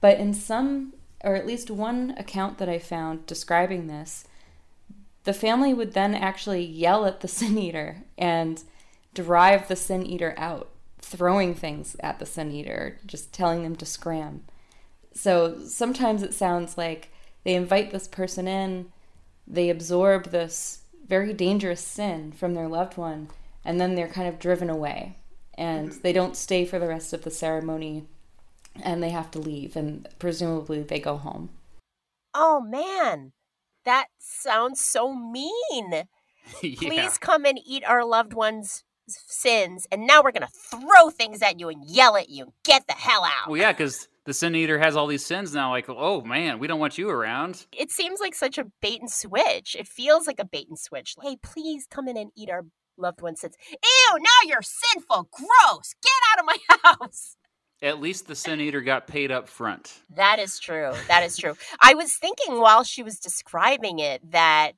But 0.00 0.18
in 0.18 0.34
some, 0.34 0.92
or 1.24 1.34
at 1.34 1.46
least 1.46 1.70
one 1.70 2.14
account 2.18 2.58
that 2.58 2.68
I 2.68 2.78
found 2.78 3.26
describing 3.26 3.86
this, 3.86 4.26
The 5.24 5.32
family 5.32 5.72
would 5.72 5.94
then 5.94 6.14
actually 6.14 6.64
yell 6.64 7.06
at 7.06 7.20
the 7.20 7.28
sin 7.38 7.56
eater 7.56 8.02
and 8.18 8.62
drive 9.14 9.68
the 9.68 9.76
sin 9.76 10.04
eater 10.04 10.34
out, 10.36 10.68
throwing 11.00 11.54
things 11.54 11.96
at 12.00 12.18
the 12.18 12.26
sin 12.26 12.52
eater, 12.52 12.98
just 13.06 13.32
telling 13.32 13.62
them 13.62 13.76
to 13.76 13.86
scram. 13.86 14.42
So 15.14 15.58
sometimes 15.66 16.22
it 16.22 16.34
sounds 16.34 16.76
like 16.76 17.12
they 17.44 17.54
invite 17.54 17.92
this 17.92 18.08
person 18.08 18.46
in, 18.46 18.92
they 19.46 19.70
absorb 19.70 20.30
this 20.30 20.81
very 21.06 21.32
dangerous 21.32 21.80
sin 21.80 22.32
from 22.32 22.54
their 22.54 22.68
loved 22.68 22.96
one, 22.96 23.28
and 23.64 23.80
then 23.80 23.94
they're 23.94 24.08
kind 24.08 24.28
of 24.28 24.38
driven 24.38 24.70
away. 24.70 25.16
And 25.54 25.90
mm-hmm. 25.90 26.00
they 26.02 26.12
don't 26.12 26.36
stay 26.36 26.64
for 26.64 26.78
the 26.78 26.88
rest 26.88 27.12
of 27.12 27.22
the 27.22 27.30
ceremony, 27.30 28.06
and 28.82 29.02
they 29.02 29.10
have 29.10 29.30
to 29.32 29.38
leave, 29.38 29.76
and 29.76 30.08
presumably 30.18 30.82
they 30.82 30.98
go 30.98 31.16
home. 31.16 31.50
Oh 32.34 32.60
man, 32.60 33.32
that 33.84 34.06
sounds 34.18 34.84
so 34.84 35.12
mean. 35.14 35.52
yeah. 36.62 36.74
Please 36.76 37.18
come 37.18 37.44
and 37.44 37.60
eat 37.64 37.84
our 37.84 38.04
loved 38.04 38.32
ones' 38.32 38.84
sins, 39.06 39.86
and 39.92 40.06
now 40.06 40.22
we're 40.22 40.32
gonna 40.32 40.48
throw 40.70 41.10
things 41.10 41.42
at 41.42 41.60
you 41.60 41.68
and 41.68 41.84
yell 41.84 42.16
at 42.16 42.30
you. 42.30 42.52
Get 42.64 42.86
the 42.86 42.94
hell 42.94 43.24
out. 43.24 43.48
Well, 43.48 43.60
yeah, 43.60 43.72
because 43.72 44.08
the 44.24 44.32
sin 44.32 44.54
eater 44.54 44.78
has 44.78 44.96
all 44.96 45.06
these 45.06 45.24
sins 45.24 45.54
now. 45.54 45.70
Like, 45.70 45.86
oh 45.88 46.22
man, 46.22 46.58
we 46.58 46.66
don't 46.66 46.80
want 46.80 46.98
you 46.98 47.08
around. 47.08 47.66
It 47.72 47.90
seems 47.90 48.20
like 48.20 48.34
such 48.34 48.58
a 48.58 48.66
bait 48.80 49.00
and 49.00 49.10
switch. 49.10 49.76
It 49.78 49.88
feels 49.88 50.26
like 50.26 50.38
a 50.38 50.44
bait 50.44 50.68
and 50.68 50.78
switch. 50.78 51.14
Hey, 51.20 51.36
please 51.42 51.86
come 51.90 52.08
in 52.08 52.16
and 52.16 52.30
eat 52.36 52.50
our 52.50 52.64
loved 52.96 53.22
one's 53.22 53.40
sins. 53.40 53.56
Ew, 53.70 54.18
now 54.18 54.48
you're 54.48 54.62
sinful. 54.62 55.28
Gross. 55.32 55.94
Get 56.02 56.12
out 56.32 56.40
of 56.40 56.46
my 56.46 56.78
house. 57.00 57.36
At 57.82 58.00
least 58.00 58.28
the 58.28 58.36
sin 58.36 58.60
eater 58.60 58.80
got 58.80 59.08
paid 59.08 59.32
up 59.32 59.48
front. 59.48 59.92
That 60.14 60.38
is 60.38 60.60
true. 60.60 60.92
That 61.08 61.24
is 61.24 61.36
true. 61.36 61.56
I 61.82 61.94
was 61.94 62.16
thinking 62.16 62.60
while 62.60 62.84
she 62.84 63.02
was 63.02 63.18
describing 63.18 63.98
it 63.98 64.30
that 64.30 64.72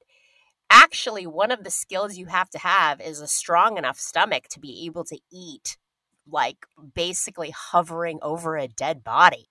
actually 0.71 1.27
one 1.27 1.51
of 1.51 1.65
the 1.65 1.71
skills 1.71 2.17
you 2.17 2.27
have 2.27 2.49
to 2.51 2.59
have 2.59 3.03
is 3.03 3.21
a 3.21 3.27
strong 3.27 3.77
enough 3.77 3.99
stomach 3.99 4.45
to 4.51 4.61
be 4.61 4.87
able 4.87 5.05
to 5.05 5.19
eat 5.31 5.77
like 6.31 6.67
basically 6.95 7.51
hovering 7.51 8.19
over 8.23 8.57
a 8.57 8.69
dead 8.69 9.05
body. 9.05 9.49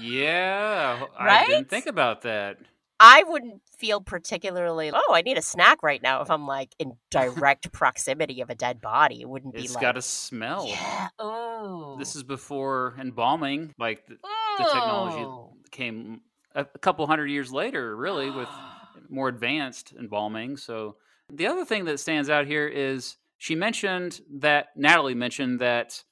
yeah, 0.00 1.04
right? 1.20 1.44
I 1.44 1.46
didn't 1.46 1.68
think 1.68 1.86
about 1.86 2.22
that. 2.22 2.58
I 3.04 3.24
wouldn't 3.24 3.62
feel 3.76 4.00
particularly, 4.00 4.92
oh, 4.94 5.12
I 5.12 5.22
need 5.22 5.36
a 5.36 5.42
snack 5.42 5.82
right 5.82 6.00
now 6.00 6.22
if 6.22 6.30
I'm 6.30 6.46
like 6.46 6.72
in 6.78 6.92
direct 7.10 7.72
proximity 7.72 8.40
of 8.40 8.48
a 8.48 8.54
dead 8.54 8.80
body. 8.80 9.22
It 9.22 9.28
wouldn't 9.28 9.54
it's 9.54 9.62
be 9.62 9.68
like. 9.70 9.76
It's 9.76 9.82
got 9.82 9.96
a 9.96 10.02
smell. 10.02 10.66
Yeah. 10.68 11.08
Oh. 11.18 11.96
This 11.98 12.14
is 12.14 12.22
before 12.22 12.94
embalming. 13.00 13.74
Like 13.76 14.06
the, 14.06 14.18
the 14.58 14.64
technology 14.64 15.52
came 15.72 16.20
a 16.54 16.64
couple 16.64 17.04
hundred 17.08 17.26
years 17.26 17.52
later, 17.52 17.96
really, 17.96 18.30
with 18.30 18.48
more 19.08 19.28
advanced 19.28 19.94
embalming. 19.98 20.56
So 20.56 20.94
the 21.28 21.48
other 21.48 21.64
thing 21.64 21.86
that 21.86 21.98
stands 21.98 22.30
out 22.30 22.46
here 22.46 22.68
is 22.68 23.16
she 23.42 23.56
mentioned 23.56 24.20
that 24.34 24.68
Natalie 24.76 25.16
mentioned 25.16 25.58
that 25.58 26.04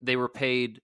they 0.00 0.14
were 0.14 0.28
paid 0.28 0.80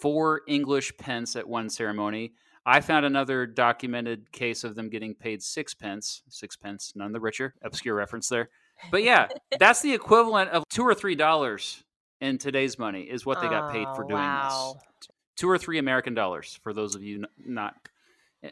four 0.00 0.40
English 0.48 0.96
pence 0.96 1.36
at 1.36 1.46
one 1.46 1.68
ceremony. 1.68 2.32
I 2.64 2.80
found 2.80 3.04
another 3.04 3.44
documented 3.44 4.32
case 4.32 4.64
of 4.64 4.74
them 4.76 4.88
getting 4.88 5.14
paid 5.14 5.42
six 5.42 5.74
pence, 5.74 6.22
six 6.30 6.56
pence, 6.56 6.94
none 6.96 7.12
the 7.12 7.20
richer. 7.20 7.54
Obscure 7.60 7.94
reference 7.94 8.30
there. 8.30 8.48
But 8.90 9.02
yeah, 9.02 9.28
that's 9.58 9.82
the 9.82 9.92
equivalent 9.92 10.52
of 10.52 10.64
two 10.70 10.84
or 10.84 10.94
three 10.94 11.14
dollars 11.14 11.84
in 12.22 12.38
today's 12.38 12.78
money 12.78 13.02
is 13.02 13.26
what 13.26 13.42
they 13.42 13.48
got 13.48 13.70
paid 13.70 13.88
for 13.94 14.04
doing 14.04 14.14
wow. 14.14 14.76
this. 14.76 15.08
Two 15.36 15.50
or 15.50 15.58
three 15.58 15.76
American 15.76 16.14
dollars 16.14 16.58
for 16.62 16.72
those 16.72 16.94
of 16.94 17.02
you 17.02 17.26
not 17.36 17.74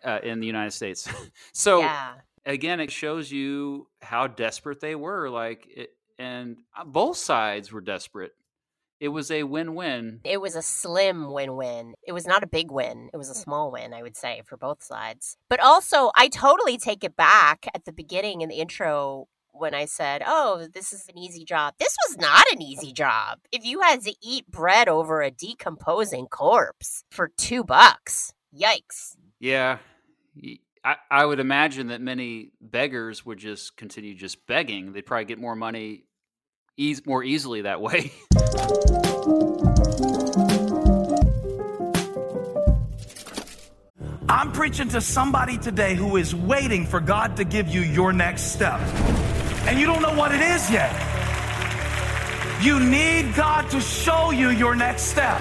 uh, 0.04 0.18
in 0.22 0.38
the 0.38 0.46
United 0.46 0.72
States. 0.72 1.08
so 1.54 1.80
yeah. 1.80 2.12
again, 2.44 2.78
it 2.78 2.90
shows 2.90 3.32
you 3.32 3.88
how 4.02 4.26
desperate 4.26 4.80
they 4.80 4.94
were. 4.94 5.30
Like 5.30 5.66
it, 5.74 5.94
and 6.18 6.57
uh, 6.77 6.85
both 6.85 7.16
sides 7.16 7.72
were 7.72 7.81
desperate. 7.81 8.33
It 9.00 9.09
was 9.09 9.31
a 9.31 9.42
win-win. 9.42 10.20
It 10.24 10.40
was 10.40 10.57
a 10.57 10.62
slim 10.62 11.31
win-win. 11.33 11.94
It 12.07 12.12
was 12.12 12.27
not 12.27 12.42
a 12.42 12.46
big 12.46 12.70
win. 12.70 13.11
It 13.12 13.16
was 13.16 13.29
a 13.29 13.35
small 13.35 13.70
win, 13.70 13.92
I 13.92 14.03
would 14.03 14.16
say, 14.16 14.42
for 14.46 14.57
both 14.57 14.83
sides. 14.83 15.37
But 15.50 15.61
also, 15.61 16.11
I 16.16 16.29
totally 16.29 16.79
take 16.79 17.05
it 17.05 17.16
back 17.16 17.66
at 17.74 17.85
the 17.85 17.92
beginning 17.92 18.40
in 18.40 18.48
the 18.48 18.57
intro 18.57 19.27
when 19.53 19.74
I 19.74 19.85
said, 19.85 20.22
"Oh, 20.24 20.68
this 20.72 20.92
is 20.92 21.09
an 21.09 21.18
easy 21.18 21.44
job." 21.44 21.74
This 21.79 21.94
was 22.09 22.18
not 22.18 22.46
an 22.53 22.62
easy 22.62 22.92
job. 22.92 23.40
If 23.53 23.64
you 23.64 23.81
had 23.81 24.03
to 24.03 24.14
eat 24.22 24.50
bread 24.50 24.88
over 24.88 25.22
a 25.22 25.31
decomposing 25.31 26.27
corpse 26.29 27.05
for 27.11 27.29
2 27.29 27.64
bucks. 27.64 28.33
Yikes. 28.57 29.16
Yeah. 29.38 29.79
I, 30.84 31.24
would 31.24 31.40
imagine 31.40 31.86
that 31.86 32.02
many 32.02 32.50
beggars 32.60 33.24
would 33.24 33.38
just 33.38 33.74
continue 33.74 34.14
just 34.14 34.46
begging. 34.46 34.92
They'd 34.92 35.06
probably 35.06 35.24
get 35.24 35.38
more 35.38 35.56
money 35.56 36.04
ease 36.76 37.06
more 37.06 37.22
easily 37.24 37.62
that 37.62 37.80
way. 37.80 38.12
I'm 44.28 44.52
preaching 44.52 44.88
to 44.88 45.00
somebody 45.00 45.56
today 45.56 45.94
who 45.94 46.16
is 46.16 46.34
waiting 46.34 46.86
for 46.86 47.00
God 47.00 47.36
to 47.36 47.44
give 47.44 47.68
you 47.68 47.80
your 47.80 48.12
next 48.12 48.52
step. 48.52 48.80
And 49.66 49.78
you 49.78 49.86
don't 49.86 50.02
know 50.02 50.14
what 50.14 50.34
it 50.34 50.40
is 50.40 50.70
yet. 50.70 50.92
You 52.60 52.80
need 52.80 53.34
God 53.34 53.70
to 53.70 53.80
show 53.80 54.32
you 54.32 54.50
your 54.50 54.74
next 54.74 55.04
step. 55.04 55.40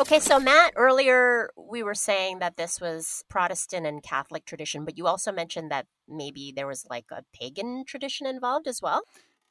Okay, 0.00 0.18
so 0.18 0.40
Matt, 0.40 0.72
earlier 0.76 1.50
we 1.58 1.82
were 1.82 1.94
saying 1.94 2.38
that 2.38 2.56
this 2.56 2.80
was 2.80 3.22
Protestant 3.28 3.86
and 3.86 4.02
Catholic 4.02 4.46
tradition, 4.46 4.86
but 4.86 4.96
you 4.96 5.06
also 5.06 5.30
mentioned 5.30 5.70
that 5.70 5.84
maybe 6.08 6.54
there 6.56 6.66
was 6.66 6.86
like 6.88 7.04
a 7.12 7.22
pagan 7.34 7.84
tradition 7.86 8.26
involved 8.26 8.66
as 8.66 8.80
well. 8.80 9.02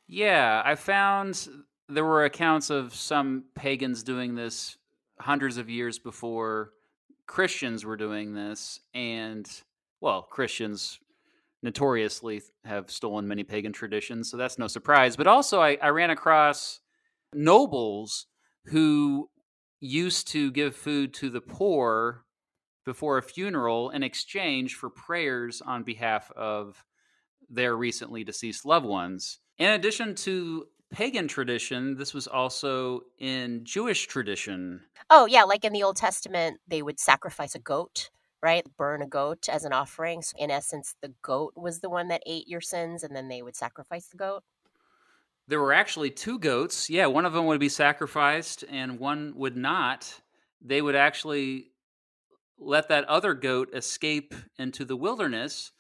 Yeah, 0.08 0.64
I 0.66 0.74
found 0.74 1.48
there 1.88 2.04
were 2.04 2.26
accounts 2.26 2.72
of 2.72 2.96
some 2.96 3.44
pagans 3.54 4.02
doing 4.02 4.34
this 4.34 4.76
hundreds 5.20 5.58
of 5.58 5.70
years 5.70 6.00
before 6.00 6.72
Christians 7.28 7.86
were 7.86 7.98
doing 7.98 8.34
this. 8.34 8.80
And, 8.96 9.48
well, 10.02 10.24
Christians 10.24 11.00
notoriously 11.62 12.42
have 12.66 12.90
stolen 12.90 13.28
many 13.28 13.44
pagan 13.44 13.72
traditions, 13.72 14.32
so 14.32 14.38
that's 14.38 14.58
no 14.58 14.66
surprise. 14.66 15.16
But 15.16 15.28
also, 15.28 15.62
I, 15.62 15.78
I 15.80 15.90
ran 15.90 16.10
across 16.10 16.80
nobles 17.36 18.26
who 18.66 19.30
used 19.80 20.28
to 20.30 20.52
give 20.52 20.76
food 20.76 21.14
to 21.16 21.30
the 21.30 21.42
poor 21.42 22.26
before 22.86 23.18
a 23.18 23.24
funeral 23.24 23.90
in 23.92 24.04
exchange 24.04 24.76
for 24.76 24.90
prayers 24.90 25.62
on 25.62 25.84
behalf 25.84 26.32
of 26.32 26.84
their 27.50 27.76
recently 27.76 28.24
deceased 28.24 28.66
loved 28.66 28.86
ones. 28.86 29.40
In 29.58 29.72
addition 29.72 30.16
to 30.16 30.68
pagan 30.92 31.28
tradition, 31.28 31.98
this 31.98 32.14
was 32.14 32.28
also 32.28 33.02
in 33.18 33.64
Jewish 33.64 34.08
tradition. 34.08 34.82
Oh, 35.10 35.26
yeah, 35.26 35.44
like 35.44 35.66
in 35.66 35.74
the 35.74 35.84
Old 35.84 35.98
Testament, 35.98 36.60
they 36.68 36.82
would 36.82 37.00
sacrifice 37.00 37.56
a 37.56 37.60
goat, 37.60 38.10
right? 38.42 38.66
Burn 38.78 39.02
a 39.02 39.08
goat 39.08 39.50
as 39.50 39.66
an 39.66 39.74
offering. 39.74 40.22
So, 40.22 40.36
in 40.40 40.50
essence, 40.52 40.96
the 41.02 41.14
goat 41.22 41.54
was 41.56 41.80
the 41.80 41.90
one 41.90 42.08
that 42.08 42.24
ate 42.26 42.48
your 42.48 42.62
sins, 42.62 43.04
and 43.04 43.16
then 43.16 43.28
they 43.28 43.42
would 43.42 43.56
sacrifice 43.56 44.08
the 44.08 44.18
goat. 44.18 44.44
There 45.50 45.60
were 45.60 45.74
actually 45.74 46.12
two 46.12 46.38
goats. 46.38 46.92
Yeah, 46.92 47.08
one 47.08 47.26
of 47.26 47.34
them 47.34 47.48
would 47.48 47.60
be 47.60 47.70
sacrificed 47.70 48.64
and 48.70 49.00
one 49.00 49.34
would 49.36 49.58
not. 49.58 50.22
They 50.62 50.80
would 50.80 50.96
actually 50.96 51.72
let 52.60 52.90
that 52.90 53.06
other 53.06 53.34
goat 53.34 53.70
escape 53.74 54.36
into 54.60 54.86
the 54.86 54.96
wilderness 54.96 55.72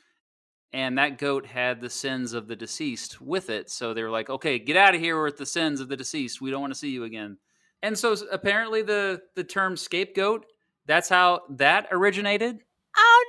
and 0.74 0.98
that 0.98 1.20
goat 1.20 1.46
had 1.46 1.82
the 1.82 1.90
sins 1.90 2.34
of 2.34 2.48
the 2.48 2.56
deceased 2.56 3.22
with 3.22 3.52
it. 3.52 3.70
So 3.70 3.94
they 3.94 4.02
were 4.02 4.10
like, 4.10 4.30
"Okay, 4.30 4.58
get 4.58 4.76
out 4.76 4.96
of 4.96 5.02
here 5.02 5.22
with 5.22 5.38
the 5.38 5.46
sins 5.46 5.80
of 5.82 5.88
the 5.88 5.98
deceased. 5.98 6.42
We 6.42 6.52
don't 6.52 6.62
want 6.62 6.74
to 6.74 6.80
see 6.80 6.90
you 6.90 7.04
again." 7.04 7.38
And 7.82 7.98
so 7.98 8.16
apparently 8.32 8.82
the 8.82 9.22
the 9.36 9.44
term 9.44 9.78
scapegoat, 9.78 10.46
that's 10.86 11.10
how 11.10 11.44
that 11.50 11.88
originated. 11.92 12.60
Oh 12.98 13.26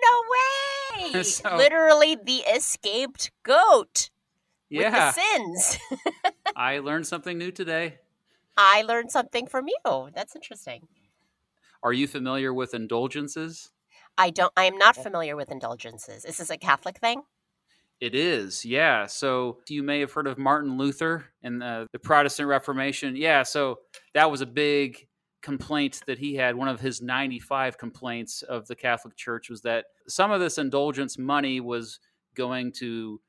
no 1.03 1.13
way! 1.13 1.23
so, 1.23 1.57
Literally 1.57 2.15
the 2.15 2.39
escaped 2.55 3.31
goat 3.43 4.11
yeah. 4.71 5.13
sins. 5.13 5.79
I 6.57 6.79
learned 6.79 7.07
something 7.07 7.37
new 7.37 7.51
today. 7.51 7.99
I 8.57 8.83
learned 8.83 9.11
something 9.11 9.47
from 9.47 9.67
you. 9.69 10.09
That's 10.15 10.37
interesting. 10.37 10.87
Are 11.83 11.93
you 11.93 12.07
familiar 12.07 12.53
with 12.53 12.75
indulgences? 12.75 13.71
I 14.19 14.31
don't 14.31 14.53
I 14.57 14.65
am 14.65 14.77
not 14.77 14.99
oh. 14.99 15.03
familiar 15.03 15.37
with 15.37 15.51
indulgences. 15.51 16.25
Is 16.25 16.39
this 16.39 16.51
a 16.51 16.59
Catholic 16.59 16.99
thing? 16.99 17.23
It 18.01 18.15
is, 18.15 18.65
yeah. 18.65 19.07
So 19.07 19.59
you 19.69 19.83
may 19.83 20.01
have 20.01 20.13
heard 20.13 20.27
of 20.27 20.39
Martin 20.39 20.79
Luther 20.79 21.27
and 21.43 21.61
the, 21.61 21.87
the 21.93 21.99
Protestant 21.99 22.49
Reformation. 22.49 23.15
Yeah, 23.15 23.43
so 23.43 23.81
that 24.15 24.31
was 24.31 24.41
a 24.41 24.47
big 24.47 25.07
complaint 25.43 26.01
that 26.07 26.19
he 26.19 26.35
had. 26.35 26.55
One 26.55 26.69
of 26.69 26.81
his 26.81 27.03
95 27.03 27.77
complaints 27.77 28.41
of 28.43 28.67
the 28.69 28.75
Catholic 28.75 29.17
Church 29.17 29.51
was 29.51 29.61
that 29.63 29.87
some 30.09 30.31
of 30.31 30.41
this 30.41 30.57
indulgence 30.57 31.19
money 31.19 31.61
was 31.61 32.01
going 32.35 32.73
to 32.73 33.21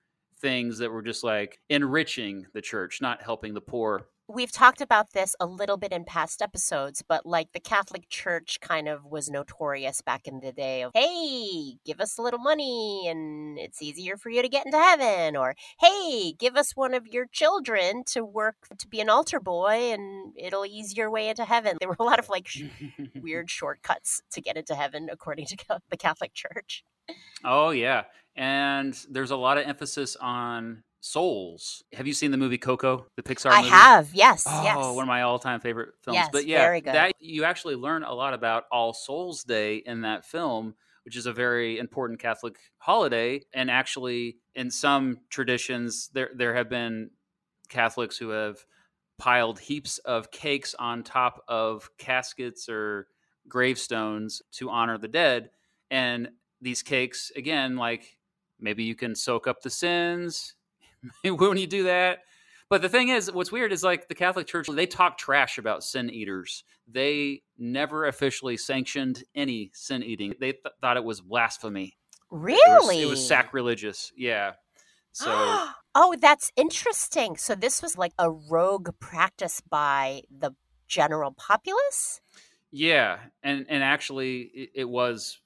things 0.41 0.80
that 0.80 0.91
were 0.91 1.01
just 1.01 1.23
like 1.23 1.60
enriching 1.69 2.47
the 2.54 2.62
church, 2.62 2.99
not 3.01 3.21
helping 3.21 3.54
the 3.54 3.62
poor. 3.62 4.08
We've 4.27 4.51
talked 4.51 4.80
about 4.80 5.12
this 5.12 5.36
a 5.41 5.45
little 5.45 5.75
bit 5.75 5.91
in 5.91 6.06
past 6.06 6.41
episodes, 6.41 7.04
but 7.06 7.25
like 7.25 7.51
the 7.51 7.60
Catholic 7.60 8.08
Church 8.08 8.60
kind 8.62 8.88
of 8.88 9.04
was 9.04 9.30
notorious 9.30 10.01
back 10.01 10.25
in 10.25 10.39
the 10.39 10.54
day 10.54 10.84
of, 10.84 10.91
hey, 10.93 11.75
give 11.86 11.99
us 11.99 12.17
a 12.17 12.21
little 12.21 12.39
money 12.39 13.08
and 13.10 13.60
it's 13.60 13.82
easier 13.82 14.15
for 14.15 14.30
you 14.30 14.41
to 14.41 14.47
get 14.47 14.65
into 14.65 14.77
heaven. 14.77 15.36
Or, 15.36 15.56
hey, 15.82 16.34
give 16.39 16.56
us 16.56 16.77
one 16.77 16.93
of 16.93 17.08
your 17.08 17.25
children 17.25 18.04
to 18.08 18.23
work 18.23 18.56
to 18.77 18.88
be 18.88 19.01
an 19.01 19.10
altar 19.10 19.41
boy 19.41 19.91
and 19.91 20.34
it'll 20.38 20.65
ease 20.65 20.95
your 20.95 21.12
way 21.12 21.27
into 21.27 21.43
heaven. 21.43 21.75
There 21.80 21.89
were 21.89 21.97
a 21.99 22.04
lot 22.04 22.19
of 22.19 22.30
like 22.30 22.47
sh- 22.47 22.63
weird 23.21 23.51
shortcuts 23.51 24.21
to 24.32 24.39
get 24.39 24.56
into 24.56 24.75
heaven, 24.75 25.10
according 25.12 25.47
to 25.47 25.58
the 25.89 25.97
Catholic 25.97 26.34
Church. 26.34 26.86
Oh, 27.43 27.71
yeah 27.71 28.04
and 28.36 28.98
there's 29.10 29.32
a 29.32 29.36
lot 29.36 29.58
of 29.58 29.65
emphasis 29.65 30.15
on 30.15 30.84
souls. 31.02 31.84
Have 31.94 32.08
you 32.08 32.13
seen 32.13 32.32
the 32.32 32.38
movie 32.38 32.58
Coco, 32.58 33.08
the 33.15 33.24
Pixar 33.24 33.52
I 33.52 33.58
movie? 33.58 33.70
have, 33.70 34.13
yes. 34.13 34.44
Oh, 34.48 34.63
yes. 34.63 34.96
one 34.96 35.04
of 35.04 35.08
my 35.08 35.24
all-time 35.24 35.60
favorite 35.60 35.89
films. 36.04 36.15
Yes, 36.15 36.30
but 36.32 36.46
yeah, 36.46 36.63
very 36.63 36.82
good. 36.82 36.94
that 36.94 37.13
you 37.20 37.44
actually 37.44 37.76
learn 37.76 38.04
a 38.04 38.13
lot 38.13 38.34
about 38.34 38.65
All 38.72 38.94
Souls 38.94 39.44
Day 39.44 39.78
in 39.78 40.02
that 40.02 40.26
film, 40.26 40.76
which 41.04 41.15
is 41.15 41.26
a 41.26 41.34
very 41.34 41.80
important 41.80 42.20
Catholic 42.20 42.56
holiday. 42.78 43.41
And 43.54 43.72
actually, 43.72 44.38
in 44.56 44.70
some 44.70 45.20
traditions, 45.30 46.10
there 46.13 46.30
there 46.36 46.54
have 46.54 46.70
been 46.70 47.10
Catholics 47.70 48.17
who 48.17 48.30
have 48.30 48.63
piled 49.17 49.60
heaps 49.60 49.98
of 50.00 50.32
cakes 50.32 50.76
on 50.78 51.04
top 51.04 51.44
of 51.48 51.89
caskets 51.98 52.70
or 52.70 53.08
gravestones 53.48 54.41
to 54.52 54.70
honor 54.70 54.98
the 54.98 55.08
dead. 55.08 55.50
And 55.89 56.30
these 56.62 56.84
cakes, 56.84 57.32
again, 57.36 57.76
like 57.76 58.17
maybe 58.62 58.84
you 58.84 58.95
can 58.95 59.15
soak 59.15 59.47
up 59.47 59.62
the 59.62 59.69
sins 59.69 60.56
when 61.24 61.58
you 61.58 61.67
do 61.67 61.84
that. 61.84 62.19
But 62.69 62.82
the 62.82 62.88
thing 62.88 63.10
is, 63.10 63.30
what's 63.30 63.52
weird 63.52 63.74
is 63.74 63.84
like 63.84 64.08
the 64.08 64.15
Catholic 64.15 64.47
Church, 64.47 64.67
they 64.71 64.86
talk 64.86 65.17
trash 65.17 65.58
about 65.58 65.84
sin 65.84 66.10
eaters. 66.10 66.63
They 66.88 67.43
never 67.58 68.06
officially 68.06 68.56
sanctioned 68.56 69.26
any 69.36 69.71
sin 69.74 70.04
eating. 70.04 70.36
They 70.39 70.54
th- 70.54 70.74
thought 70.80 70.95
it 70.95 71.04
was 71.04 71.19
blasphemy. 71.19 71.97
Really? 72.30 73.02
It 73.02 73.06
was, 73.06 73.06
it 73.06 73.10
was 73.10 73.28
sacrilegious. 73.28 74.13
Yeah. 74.15 74.54
So. 75.12 75.32
oh, 75.95 76.15
that's 76.21 76.50
interesting. 76.56 77.36
So 77.36 77.56
this 77.56 77.82
was 77.82 77.97
like 77.97 78.13
a 78.17 78.32
rogue 78.32 78.91
practice 79.02 79.62
by 79.69 80.21
the 80.32 80.52
general 80.88 81.34
populace? 81.34 82.21
Yeah. 82.71 83.17
And, 83.43 83.65
and 83.67 83.84
actually, 83.84 84.43
it, 84.54 84.69
it 84.76 84.89
was 84.89 85.40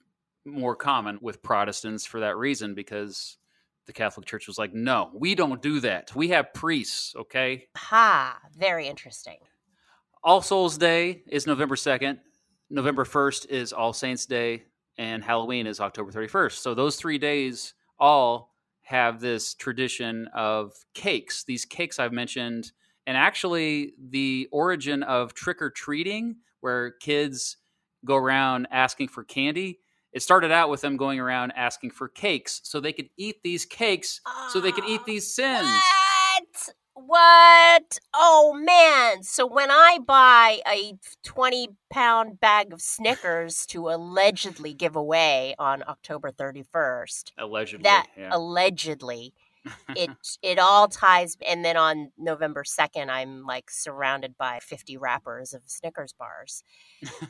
more 0.46 0.76
common 0.76 1.20
with 1.22 1.42
Protestants 1.42 2.06
for 2.06 2.20
that 2.20 2.38
reason 2.38 2.76
because 2.76 3.38
the 3.88 3.94
Catholic 3.94 4.26
Church 4.26 4.48
was 4.48 4.58
like, 4.58 4.74
no, 4.74 5.12
we 5.14 5.36
don't 5.36 5.62
do 5.62 5.80
that. 5.82 6.16
We 6.16 6.30
have 6.30 6.54
priests, 6.54 7.16
okay? 7.16 7.68
Ha, 7.78 8.38
very 8.58 8.88
interesting. 8.88 9.38
All 10.24 10.42
Souls 10.42 10.78
Day 10.78 11.24
is 11.28 11.46
November 11.46 11.76
2nd. 11.76 12.20
November 12.70 13.06
1st 13.06 13.50
is 13.50 13.74
All 13.74 13.94
Saints 13.94 14.26
Day, 14.26 14.64
and 14.98 15.24
Halloween 15.24 15.68
is 15.68 15.80
October 15.80 16.12
31st. 16.12 16.54
So 16.54 16.74
those 16.74 16.96
three 16.96 17.20
days 17.20 17.76
all 18.00 18.56
have 18.82 19.20
this 19.20 19.54
tradition 19.54 20.28
of 20.34 20.74
cakes. 20.94 21.44
These 21.44 21.66
cakes 21.66 22.00
I've 22.00 22.14
mentioned, 22.14 22.72
and 23.06 23.16
actually 23.16 23.94
the 24.00 24.48
origin 24.52 25.04
of 25.04 25.34
trick 25.36 25.62
or 25.62 25.70
treating, 25.70 26.38
where 26.62 26.92
kids 26.92 27.58
go 28.04 28.16
around 28.16 28.68
asking 28.72 29.10
for 29.10 29.24
candy, 29.24 29.80
it 30.16 30.24
started 30.24 30.50
out 30.50 30.70
with 30.70 30.80
them 30.80 30.96
going 30.96 31.20
around 31.20 31.52
asking 31.58 31.92
for 31.92 32.08
cakes 32.08 32.62
so 32.64 32.80
they 32.80 32.94
could 32.94 33.10
eat 33.18 33.44
these 33.44 33.66
cakes 33.66 34.22
so 34.50 34.62
they 34.62 34.72
could 34.72 34.86
eat 34.86 35.02
ah, 35.02 35.06
these 35.06 35.32
sins. 35.32 35.68
What? 35.68 36.70
What? 36.94 38.00
Oh 38.14 38.58
man. 38.58 39.24
So 39.24 39.46
when 39.46 39.70
I 39.70 40.00
buy 40.08 40.62
a 40.66 40.94
20 41.24 41.68
pound 41.90 42.40
bag 42.40 42.72
of 42.72 42.82
Snickers 42.82 43.66
to 43.68 43.90
allegedly 43.90 44.74
give 44.74 44.96
away 44.96 45.54
on 45.60 45.84
October 45.86 46.32
31st, 46.32 47.34
Allegedly. 47.38 47.84
that 47.84 48.08
yeah. 48.18 48.30
allegedly 48.32 49.34
it 49.98 50.12
it 50.42 50.60
all 50.60 50.88
ties 50.88 51.36
and 51.46 51.66
then 51.66 51.76
on 51.76 52.12
November 52.18 52.64
2nd 52.64 53.10
I'm 53.10 53.46
like 53.46 53.70
surrounded 53.70 54.38
by 54.38 54.60
50 54.62 54.96
wrappers 54.96 55.54
of 55.54 55.64
Snickers 55.66 56.14
bars 56.14 56.64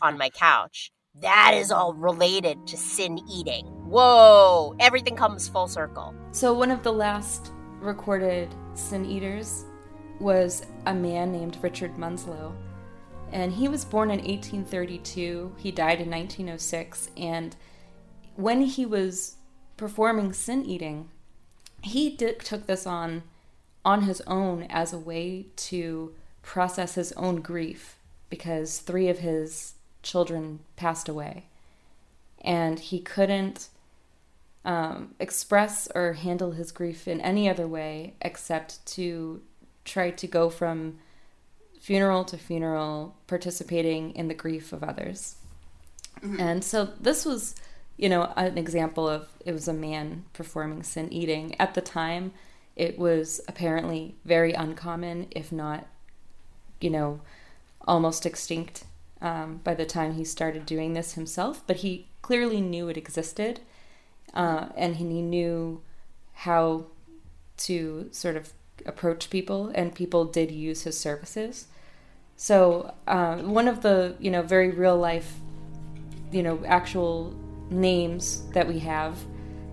on 0.03 0.19
my 0.19 0.29
couch. 0.29 0.91
That 1.21 1.53
is 1.55 1.71
all 1.71 1.93
related 1.93 2.67
to 2.67 2.77
sin 2.77 3.19
eating. 3.29 3.65
Whoa, 3.85 4.75
everything 4.79 5.15
comes 5.15 5.47
full 5.47 5.67
circle. 5.67 6.13
So, 6.31 6.53
one 6.53 6.71
of 6.71 6.83
the 6.83 6.91
last 6.91 7.51
recorded 7.79 8.53
sin 8.73 9.05
eaters 9.05 9.63
was 10.19 10.65
a 10.85 10.93
man 10.93 11.31
named 11.31 11.57
Richard 11.61 11.97
Munslow. 11.97 12.53
And 13.31 13.53
he 13.53 13.67
was 13.67 13.85
born 13.85 14.11
in 14.11 14.19
1832. 14.19 15.55
He 15.57 15.71
died 15.71 16.01
in 16.01 16.09
1906. 16.09 17.09
And 17.17 17.55
when 18.35 18.61
he 18.61 18.85
was 18.85 19.37
performing 19.77 20.33
sin 20.33 20.65
eating, 20.65 21.09
he 21.81 22.15
took 22.15 22.65
this 22.65 22.85
on 22.85 23.23
on 23.83 24.01
his 24.01 24.21
own 24.25 24.63
as 24.63 24.91
a 24.91 24.97
way 24.97 25.45
to 25.55 26.13
process 26.41 26.95
his 26.95 27.11
own 27.13 27.35
grief 27.41 27.99
because 28.29 28.79
three 28.79 29.07
of 29.09 29.19
his 29.19 29.74
children 30.05 30.59
passed 30.77 31.09
away. 31.09 31.45
And 32.41 32.79
he 32.79 32.99
couldn't 32.99 33.69
um, 34.63 35.15
express 35.19 35.89
or 35.93 36.13
handle 36.13 36.51
his 36.51 36.71
grief 36.71 37.07
in 37.07 37.19
any 37.19 37.49
other 37.49 37.67
way 37.67 38.13
except 38.21 38.85
to 38.85 39.41
try 39.83 40.11
to 40.11 40.27
go 40.27 40.49
from 40.49 40.99
funeral 41.79 42.23
to 42.25 42.37
funeral, 42.37 43.15
participating 43.27 44.15
in 44.15 44.27
the 44.27 44.33
grief 44.33 44.71
of 44.71 44.83
others. 44.83 45.35
And 46.39 46.63
so 46.63 46.85
this 46.99 47.25
was, 47.25 47.53
you 47.97 48.09
know, 48.09 48.33
an 48.35 48.57
example 48.57 49.07
of 49.07 49.27
it 49.45 49.51
was 49.51 49.67
a 49.67 49.73
man 49.73 50.25
performing 50.33 50.81
sin 50.81 51.11
eating. 51.13 51.55
At 51.59 51.75
the 51.75 51.81
time, 51.81 52.31
it 52.75 52.97
was 52.97 53.41
apparently 53.47 54.15
very 54.25 54.53
uncommon, 54.53 55.27
if 55.29 55.51
not, 55.51 55.85
you 56.81 56.89
know, 56.89 57.21
almost 57.87 58.25
extinct 58.25 58.85
um, 59.25 59.59
by 59.63 59.73
the 59.73 59.85
time 59.85 60.13
he 60.13 60.23
started 60.23 60.67
doing 60.67 60.93
this 60.93 61.13
himself. 61.13 61.63
But 61.65 61.77
he 61.77 62.07
clearly 62.21 62.61
knew 62.61 62.87
it 62.89 62.95
existed 62.95 63.59
uh, 64.35 64.67
and 64.77 64.97
he 64.97 65.21
knew 65.21 65.81
how 66.33 66.85
to 67.57 68.07
sort 68.11 68.35
of 68.35 68.53
approach 68.85 69.29
people, 69.29 69.71
and 69.73 69.95
people 69.95 70.25
did 70.25 70.51
use 70.51 70.83
his 70.83 70.99
services. 70.99 71.67
So 72.35 72.93
uh, 73.07 73.37
one 73.37 73.67
of 73.67 73.81
the 73.81 74.15
you 74.19 74.29
know 74.29 74.43
very 74.43 74.69
real 74.69 74.97
life, 74.97 75.33
you 76.31 76.43
know 76.43 76.61
actual 76.65 77.33
names 77.71 78.43
that 78.53 78.67
we 78.67 78.79
have 78.79 79.17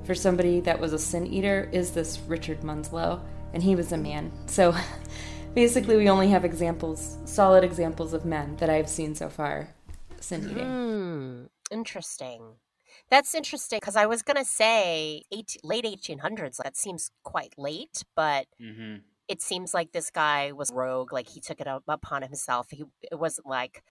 for 0.04 0.14
somebody 0.14 0.60
that 0.60 0.80
was 0.80 0.92
a 0.92 0.98
sin 0.98 1.26
eater 1.26 1.68
is 1.72 1.90
this 1.90 2.20
Richard 2.26 2.62
Munslow, 2.62 3.20
and 3.52 3.62
he 3.62 3.76
was 3.76 3.92
a 3.92 3.98
man. 3.98 4.32
So 4.46 4.74
basically, 5.54 5.96
we 5.96 6.08
only 6.08 6.28
have 6.28 6.44
examples, 6.44 7.18
solid 7.24 7.64
examples 7.64 8.12
of 8.12 8.24
men 8.24 8.56
that 8.56 8.70
I've 8.70 8.88
seen 8.88 9.14
so 9.14 9.28
far 9.28 9.68
sin 10.20 10.48
eating. 10.50 10.68
Hmm, 10.68 11.44
interesting. 11.70 12.56
That's 13.10 13.34
interesting 13.34 13.78
because 13.80 13.96
I 13.96 14.06
was 14.06 14.22
gonna 14.22 14.44
say 14.44 15.22
eight, 15.32 15.56
late 15.64 15.84
1800s. 15.84 16.58
That 16.62 16.76
seems 16.76 17.10
quite 17.22 17.54
late, 17.58 18.04
but 18.14 18.46
hmm 18.58 18.96
it 19.28 19.40
seems 19.40 19.72
like 19.72 19.92
this 19.92 20.10
guy 20.10 20.52
was 20.52 20.70
rogue. 20.72 21.12
Like 21.12 21.28
he 21.28 21.40
took 21.40 21.60
it 21.60 21.66
up 21.66 21.84
upon 21.88 22.22
himself. 22.22 22.68
He 22.70 22.84
it 23.10 23.18
wasn't 23.18 23.46
like 23.46 23.82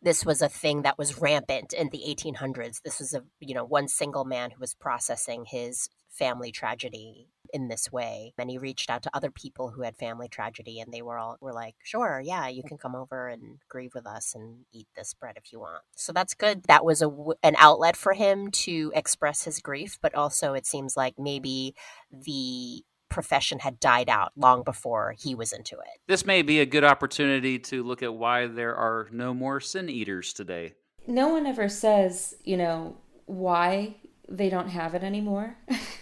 this 0.00 0.24
was 0.24 0.40
a 0.42 0.48
thing 0.48 0.82
that 0.82 0.98
was 0.98 1.20
rampant 1.20 1.72
in 1.72 1.88
the 1.90 2.02
1800s. 2.08 2.80
This 2.82 3.00
was 3.00 3.14
a 3.14 3.22
you 3.40 3.54
know 3.54 3.64
one 3.64 3.88
single 3.88 4.24
man 4.24 4.50
who 4.52 4.60
was 4.60 4.74
processing 4.74 5.44
his 5.46 5.88
family 6.08 6.52
tragedy 6.52 7.28
in 7.52 7.68
this 7.68 7.90
way 7.92 8.32
and 8.38 8.50
he 8.50 8.58
reached 8.58 8.90
out 8.90 9.02
to 9.02 9.10
other 9.14 9.30
people 9.30 9.70
who 9.70 9.82
had 9.82 9.96
family 9.96 10.28
tragedy 10.28 10.80
and 10.80 10.92
they 10.92 11.02
were 11.02 11.18
all 11.18 11.36
were 11.40 11.52
like 11.52 11.74
sure 11.82 12.20
yeah 12.24 12.48
you 12.48 12.62
can 12.62 12.78
come 12.78 12.94
over 12.94 13.28
and 13.28 13.58
grieve 13.68 13.92
with 13.94 14.06
us 14.06 14.34
and 14.34 14.64
eat 14.72 14.86
this 14.96 15.14
bread 15.14 15.34
if 15.36 15.52
you 15.52 15.60
want 15.60 15.82
so 15.96 16.12
that's 16.12 16.34
good 16.34 16.62
that 16.64 16.84
was 16.84 17.00
a 17.02 17.06
w- 17.06 17.34
an 17.42 17.54
outlet 17.58 17.96
for 17.96 18.12
him 18.12 18.50
to 18.50 18.92
express 18.94 19.44
his 19.44 19.60
grief 19.60 19.98
but 20.02 20.14
also 20.14 20.54
it 20.54 20.66
seems 20.66 20.96
like 20.96 21.14
maybe 21.18 21.74
the 22.10 22.82
profession 23.08 23.60
had 23.60 23.80
died 23.80 24.08
out 24.10 24.32
long 24.36 24.62
before 24.62 25.14
he 25.18 25.34
was 25.34 25.52
into 25.52 25.74
it 25.76 26.00
This 26.06 26.26
may 26.26 26.42
be 26.42 26.60
a 26.60 26.66
good 26.66 26.84
opportunity 26.84 27.58
to 27.60 27.82
look 27.82 28.02
at 28.02 28.12
why 28.14 28.46
there 28.46 28.74
are 28.76 29.08
no 29.10 29.32
more 29.32 29.60
sin 29.60 29.88
eaters 29.88 30.32
today. 30.34 30.74
no 31.06 31.28
one 31.28 31.46
ever 31.46 31.68
says, 31.70 32.34
you 32.44 32.56
know, 32.58 32.96
why 33.24 33.96
they 34.28 34.50
don't 34.50 34.68
have 34.68 34.94
it 34.94 35.02
anymore. 35.02 35.56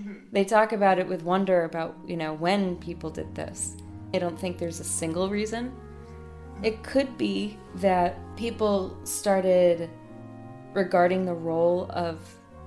Mm-hmm. 0.00 0.14
they 0.32 0.44
talk 0.44 0.72
about 0.72 0.98
it 0.98 1.06
with 1.06 1.22
wonder 1.22 1.64
about, 1.64 1.96
you 2.06 2.16
know, 2.16 2.34
when 2.34 2.76
people 2.76 3.08
did 3.10 3.34
this. 3.34 3.76
I 4.12 4.18
don't 4.18 4.38
think 4.38 4.58
there's 4.58 4.80
a 4.80 4.84
single 4.84 5.30
reason. 5.30 5.74
It 6.62 6.82
could 6.82 7.16
be 7.16 7.58
that 7.76 8.18
people 8.36 8.96
started 9.04 9.90
regarding 10.74 11.24
the 11.24 11.34
role 11.34 11.86
of 11.90 12.20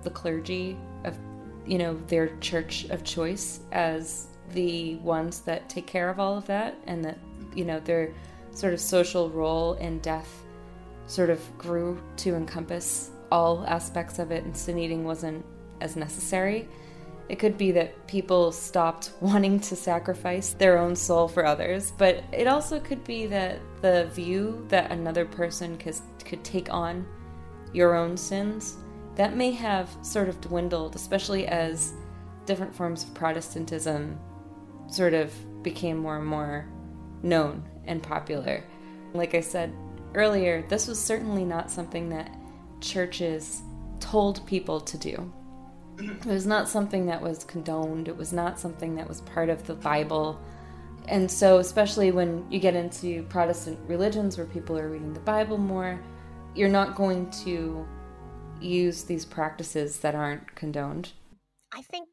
the 0.03 0.09
clergy 0.09 0.77
of 1.05 1.17
you 1.65 1.77
know 1.77 1.95
their 2.07 2.35
church 2.37 2.85
of 2.85 3.03
choice 3.03 3.59
as 3.71 4.27
the 4.53 4.95
ones 4.95 5.41
that 5.41 5.69
take 5.69 5.85
care 5.85 6.09
of 6.09 6.19
all 6.19 6.35
of 6.37 6.45
that 6.47 6.75
and 6.87 7.05
that 7.05 7.17
you 7.55 7.63
know 7.63 7.79
their 7.81 8.13
sort 8.51 8.73
of 8.73 8.79
social 8.79 9.29
role 9.29 9.73
in 9.75 9.99
death 9.99 10.43
sort 11.05 11.29
of 11.29 11.39
grew 11.57 12.01
to 12.17 12.35
encompass 12.35 13.11
all 13.31 13.63
aspects 13.67 14.17
of 14.17 14.31
it 14.31 14.43
and 14.43 14.57
sin 14.57 14.79
eating 14.79 15.03
wasn't 15.03 15.45
as 15.81 15.95
necessary 15.95 16.67
it 17.29 17.37
could 17.37 17.57
be 17.57 17.71
that 17.71 18.07
people 18.07 18.51
stopped 18.51 19.13
wanting 19.21 19.59
to 19.59 19.75
sacrifice 19.75 20.53
their 20.53 20.77
own 20.77 20.95
soul 20.95 21.27
for 21.27 21.45
others 21.45 21.93
but 21.97 22.23
it 22.31 22.47
also 22.47 22.79
could 22.79 23.03
be 23.03 23.27
that 23.27 23.59
the 23.81 24.07
view 24.13 24.65
that 24.67 24.91
another 24.91 25.25
person 25.25 25.77
could, 25.77 25.95
take 26.43 26.71
on 26.71 27.07
your 27.73 27.95
own 27.95 28.15
sins 28.15 28.77
that 29.15 29.35
may 29.35 29.51
have 29.51 29.89
sort 30.03 30.29
of 30.29 30.39
dwindled 30.41 30.95
especially 30.95 31.47
as 31.47 31.93
different 32.45 32.75
forms 32.75 33.03
of 33.03 33.13
protestantism 33.13 34.19
sort 34.87 35.13
of 35.13 35.33
became 35.63 35.97
more 35.97 36.17
and 36.17 36.25
more 36.25 36.67
known 37.21 37.63
and 37.85 38.01
popular. 38.01 38.63
Like 39.13 39.35
i 39.35 39.41
said 39.41 39.73
earlier 40.15 40.63
this 40.69 40.87
was 40.87 41.03
certainly 41.03 41.45
not 41.45 41.69
something 41.69 42.09
that 42.09 42.31
churches 42.81 43.61
told 43.99 44.45
people 44.47 44.79
to 44.79 44.97
do 44.97 45.31
it 45.99 46.25
was 46.25 46.45
not 46.45 46.67
something 46.67 47.05
that 47.05 47.21
was 47.21 47.43
condoned 47.43 48.07
it 48.07 48.15
was 48.15 48.33
not 48.33 48.59
something 48.59 48.95
that 48.95 49.07
was 49.07 49.21
part 49.21 49.49
of 49.49 49.65
the 49.67 49.73
bible 49.73 50.39
and 51.07 51.29
so 51.29 51.57
especially 51.57 52.11
when 52.11 52.45
you 52.51 52.59
get 52.59 52.75
into 52.75 53.23
protestant 53.23 53.79
religions 53.87 54.37
where 54.37 54.47
people 54.47 54.77
are 54.77 54.89
reading 54.89 55.13
the 55.13 55.19
bible 55.21 55.57
more 55.57 55.99
you're 56.55 56.69
not 56.69 56.95
going 56.95 57.29
to 57.31 57.87
use 58.59 59.03
these 59.03 59.25
practices 59.25 59.99
that 59.99 60.15
aren't 60.15 60.55
condoned 60.55 61.11
I 61.71 61.81
think 61.83 62.07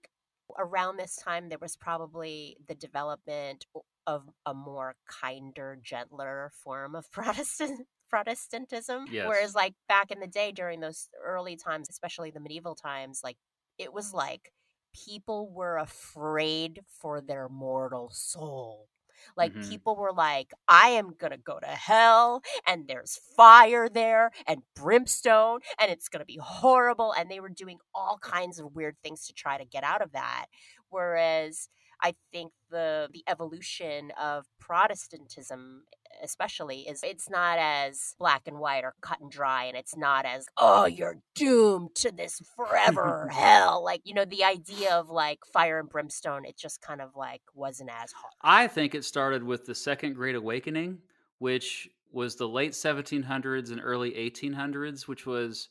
around 0.59 0.97
this 0.97 1.17
time 1.17 1.49
there 1.49 1.59
was 1.61 1.77
probably 1.77 2.57
the 2.69 2.75
development 2.75 3.67
of 4.07 4.29
a 4.45 4.55
more 4.55 4.95
kinder, 5.09 5.79
gentler 5.83 6.53
form 6.63 6.95
of 6.95 7.11
Protestant 7.13 7.87
Protestantism. 8.09 9.07
Yes. 9.11 9.27
Whereas 9.27 9.55
like 9.55 9.75
back 9.89 10.11
in 10.11 10.21
the 10.21 10.27
day 10.27 10.53
during 10.53 10.81
those 10.81 11.09
early 11.25 11.57
times, 11.57 11.89
especially 11.91 12.31
the 12.31 12.41
medieval 12.41 12.75
times, 12.75 13.21
like 13.25 13.37
it 13.79 13.93
was 13.93 14.13
like 14.15 14.53
people 14.95 15.51
were 15.51 15.77
afraid 15.79 16.81
for 17.01 17.21
their 17.21 17.49
mortal 17.49 18.11
soul. 18.13 18.89
Like 19.37 19.55
Mhm. 19.55 19.61
people 19.61 19.97
were 19.97 20.13
like, 20.13 20.53
I 20.69 20.91
am 20.91 21.15
gonna 21.19 21.39
go 21.39 21.59
to 21.59 21.67
hell 21.67 22.43
and 22.67 22.87
there's 22.89 23.19
fire 23.37 23.89
there 23.89 24.31
and 24.47 24.63
brimstone 24.75 25.61
and 25.79 25.91
it's 25.91 26.09
gonna 26.09 26.25
be 26.25 26.39
horrible. 26.43 27.13
And 27.13 27.31
they 27.31 27.41
were 27.41 27.49
doing 27.49 27.79
all 27.95 28.19
kinds 28.19 28.59
of 28.59 28.75
weird 28.75 28.97
things 29.03 29.27
to 29.27 29.33
try 29.35 29.59
to 29.59 29.65
get 29.65 29.85
out 29.85 30.03
of 30.03 30.13
that. 30.13 30.47
Whereas 30.91 31.69
I 32.03 32.15
think 32.33 32.53
the 32.71 33.09
the 33.13 33.25
evolution 33.27 34.11
of 34.21 34.47
Protestantism 34.59 35.85
especially 36.23 36.81
is 36.81 37.03
it's 37.03 37.29
not 37.31 37.59
as 37.59 38.15
black 38.19 38.43
and 38.47 38.59
white 38.59 38.85
or 38.85 38.95
cut 39.01 39.21
and 39.21 39.31
dry 39.31 39.65
and 39.65 39.77
it's 39.77 39.97
not 39.97 40.25
as 40.25 40.47
oh 40.57 40.87
you're 40.87 41.19
doomed 41.35 41.95
to 41.95 42.11
this 42.13 42.41
forever 42.57 43.29
hell. 43.33 43.85
Like 43.85 44.03
you 44.05 44.15
know 44.15 44.25
the 44.25 44.45
idea 44.45 44.95
of 44.95 45.11
like 45.11 45.41
fire 45.45 45.79
and 45.79 45.89
brimstone 45.89 46.45
it 46.45 46.57
just 46.57 46.81
kind 46.81 47.01
of 47.01 47.17
like 47.17 47.43
wasn't 47.55 47.91
as 47.91 48.13
hard. 48.13 48.33
I 48.43 48.67
think 48.69 48.95
it 48.95 49.05
started 49.05 49.43
with 49.43 49.67
the 49.67 49.75
Second 49.75 50.15
Great 50.15 50.35
Awakening, 50.35 50.99
which 51.39 51.89
was 52.13 52.37
the 52.37 52.49
late 52.49 52.73
1700s 52.73 53.71
and 53.71 53.81
early 53.83 54.13
1800s, 54.13 55.07
which 55.07 55.27
was 55.27 55.69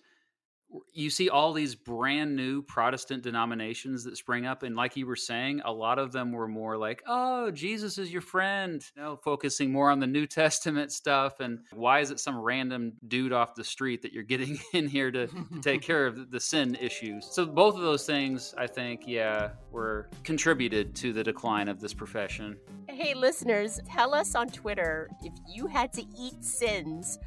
you 0.94 1.10
see 1.10 1.30
all 1.30 1.54
these 1.54 1.76
brand 1.76 2.36
new 2.36 2.62
Protestant 2.62 3.24
denominations 3.24 4.04
that 4.04 4.18
spring 4.18 4.46
up, 4.46 4.64
and 4.64 4.76
like 4.76 4.96
you 4.96 5.06
were 5.06 5.16
saying, 5.16 5.62
a 5.66 5.72
lot 5.72 6.00
of 6.00 6.12
them 6.12 6.32
were 6.32 6.48
more 6.48 6.78
like, 6.78 7.02
"Oh, 7.08 7.52
Jesus 7.52 7.98
is 7.98 8.12
your 8.12 8.22
friend," 8.22 8.84
you 8.96 9.02
know, 9.02 9.18
focusing 9.18 9.72
more 9.72 9.92
on 9.92 10.00
the 10.00 10.08
New 10.08 10.26
Testament 10.36 10.92
stuff. 10.92 11.40
And 11.40 11.60
why 11.74 12.00
is 12.00 12.12
it 12.12 12.20
some 12.20 12.38
random 12.38 12.94
dude 13.08 13.34
off 13.34 13.56
the 13.56 13.64
street 13.64 14.02
that 14.02 14.14
you're 14.14 14.24
getting 14.24 14.60
in 14.74 14.88
here 14.88 15.12
to, 15.12 15.28
to 15.28 15.60
take 15.62 15.82
care 15.84 16.06
of 16.08 16.32
the 16.32 16.40
sin 16.40 16.76
issues? 16.76 17.28
So 17.32 17.46
both 17.46 17.76
of 17.76 17.82
those 17.82 18.06
things, 18.06 18.54
I 18.58 18.68
think, 18.68 19.04
yeah, 19.06 19.52
were 19.72 20.10
contributed 20.24 20.96
to 20.96 21.14
the 21.14 21.24
decline 21.24 21.68
of 21.68 21.80
this 21.80 21.94
profession. 21.94 22.58
Hey, 22.88 23.14
listeners, 23.14 23.80
tell 23.86 24.14
us 24.14 24.36
on 24.36 24.48
Twitter 24.50 25.10
if 25.22 25.34
you 25.48 25.68
had 25.68 25.92
to 25.94 26.04
eat 26.18 26.44
sins 26.44 27.20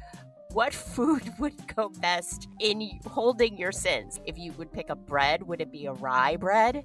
what 0.53 0.73
food 0.73 1.21
would 1.39 1.75
go 1.75 1.89
best 1.89 2.47
in 2.59 2.99
holding 3.05 3.57
your 3.57 3.71
sins? 3.71 4.19
If 4.25 4.37
you 4.37 4.51
would 4.53 4.71
pick 4.71 4.89
a 4.89 4.95
bread, 4.95 5.43
would 5.43 5.61
it 5.61 5.71
be 5.71 5.85
a 5.85 5.93
rye 5.93 6.37
bread 6.37 6.83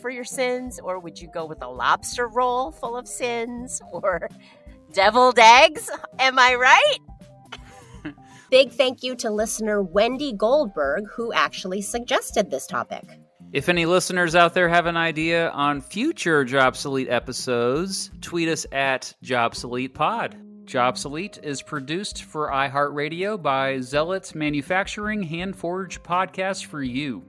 for 0.00 0.10
your 0.10 0.24
sins? 0.24 0.80
Or 0.80 0.98
would 0.98 1.20
you 1.20 1.28
go 1.32 1.44
with 1.44 1.62
a 1.62 1.68
lobster 1.68 2.28
roll 2.28 2.70
full 2.72 2.96
of 2.96 3.06
sins? 3.08 3.80
Or 3.92 4.28
deviled 4.92 5.38
eggs? 5.38 5.90
Am 6.18 6.38
I 6.38 6.54
right? 6.54 8.14
Big 8.50 8.70
thank 8.72 9.02
you 9.02 9.14
to 9.16 9.30
listener 9.30 9.82
Wendy 9.82 10.32
Goldberg, 10.32 11.04
who 11.10 11.32
actually 11.32 11.82
suggested 11.82 12.50
this 12.50 12.66
topic. 12.66 13.04
If 13.52 13.68
any 13.68 13.84
listeners 13.84 14.34
out 14.34 14.54
there 14.54 14.68
have 14.68 14.86
an 14.86 14.96
idea 14.96 15.50
on 15.50 15.82
future 15.82 16.44
Jobsolete 16.44 17.10
episodes, 17.10 18.10
tweet 18.22 18.48
us 18.48 18.64
at 18.72 19.14
JobsoletePod. 19.22 20.51
Jobsolete 20.72 21.44
is 21.44 21.60
produced 21.60 22.22
for 22.22 22.48
iHeartRadio 22.48 23.42
by 23.42 23.78
Zealot 23.80 24.34
Manufacturing 24.34 25.22
Hand 25.22 25.54
Forge 25.54 26.02
Podcast 26.02 26.64
for 26.64 26.82
You. 26.82 27.22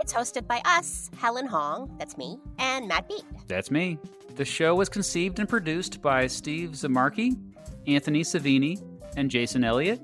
It's 0.00 0.12
hosted 0.12 0.48
by 0.48 0.60
us, 0.64 1.08
Helen 1.16 1.46
Hong, 1.46 1.94
that's 1.96 2.18
me, 2.18 2.40
and 2.58 2.88
Matt 2.88 3.06
Beat. 3.06 3.22
That's 3.46 3.70
me. 3.70 4.00
The 4.34 4.44
show 4.44 4.74
was 4.74 4.88
conceived 4.88 5.38
and 5.38 5.48
produced 5.48 6.02
by 6.02 6.26
Steve 6.26 6.70
Zamarki, 6.70 7.40
Anthony 7.86 8.22
Savini, 8.22 8.82
and 9.16 9.30
Jason 9.30 9.62
Elliott. 9.62 10.00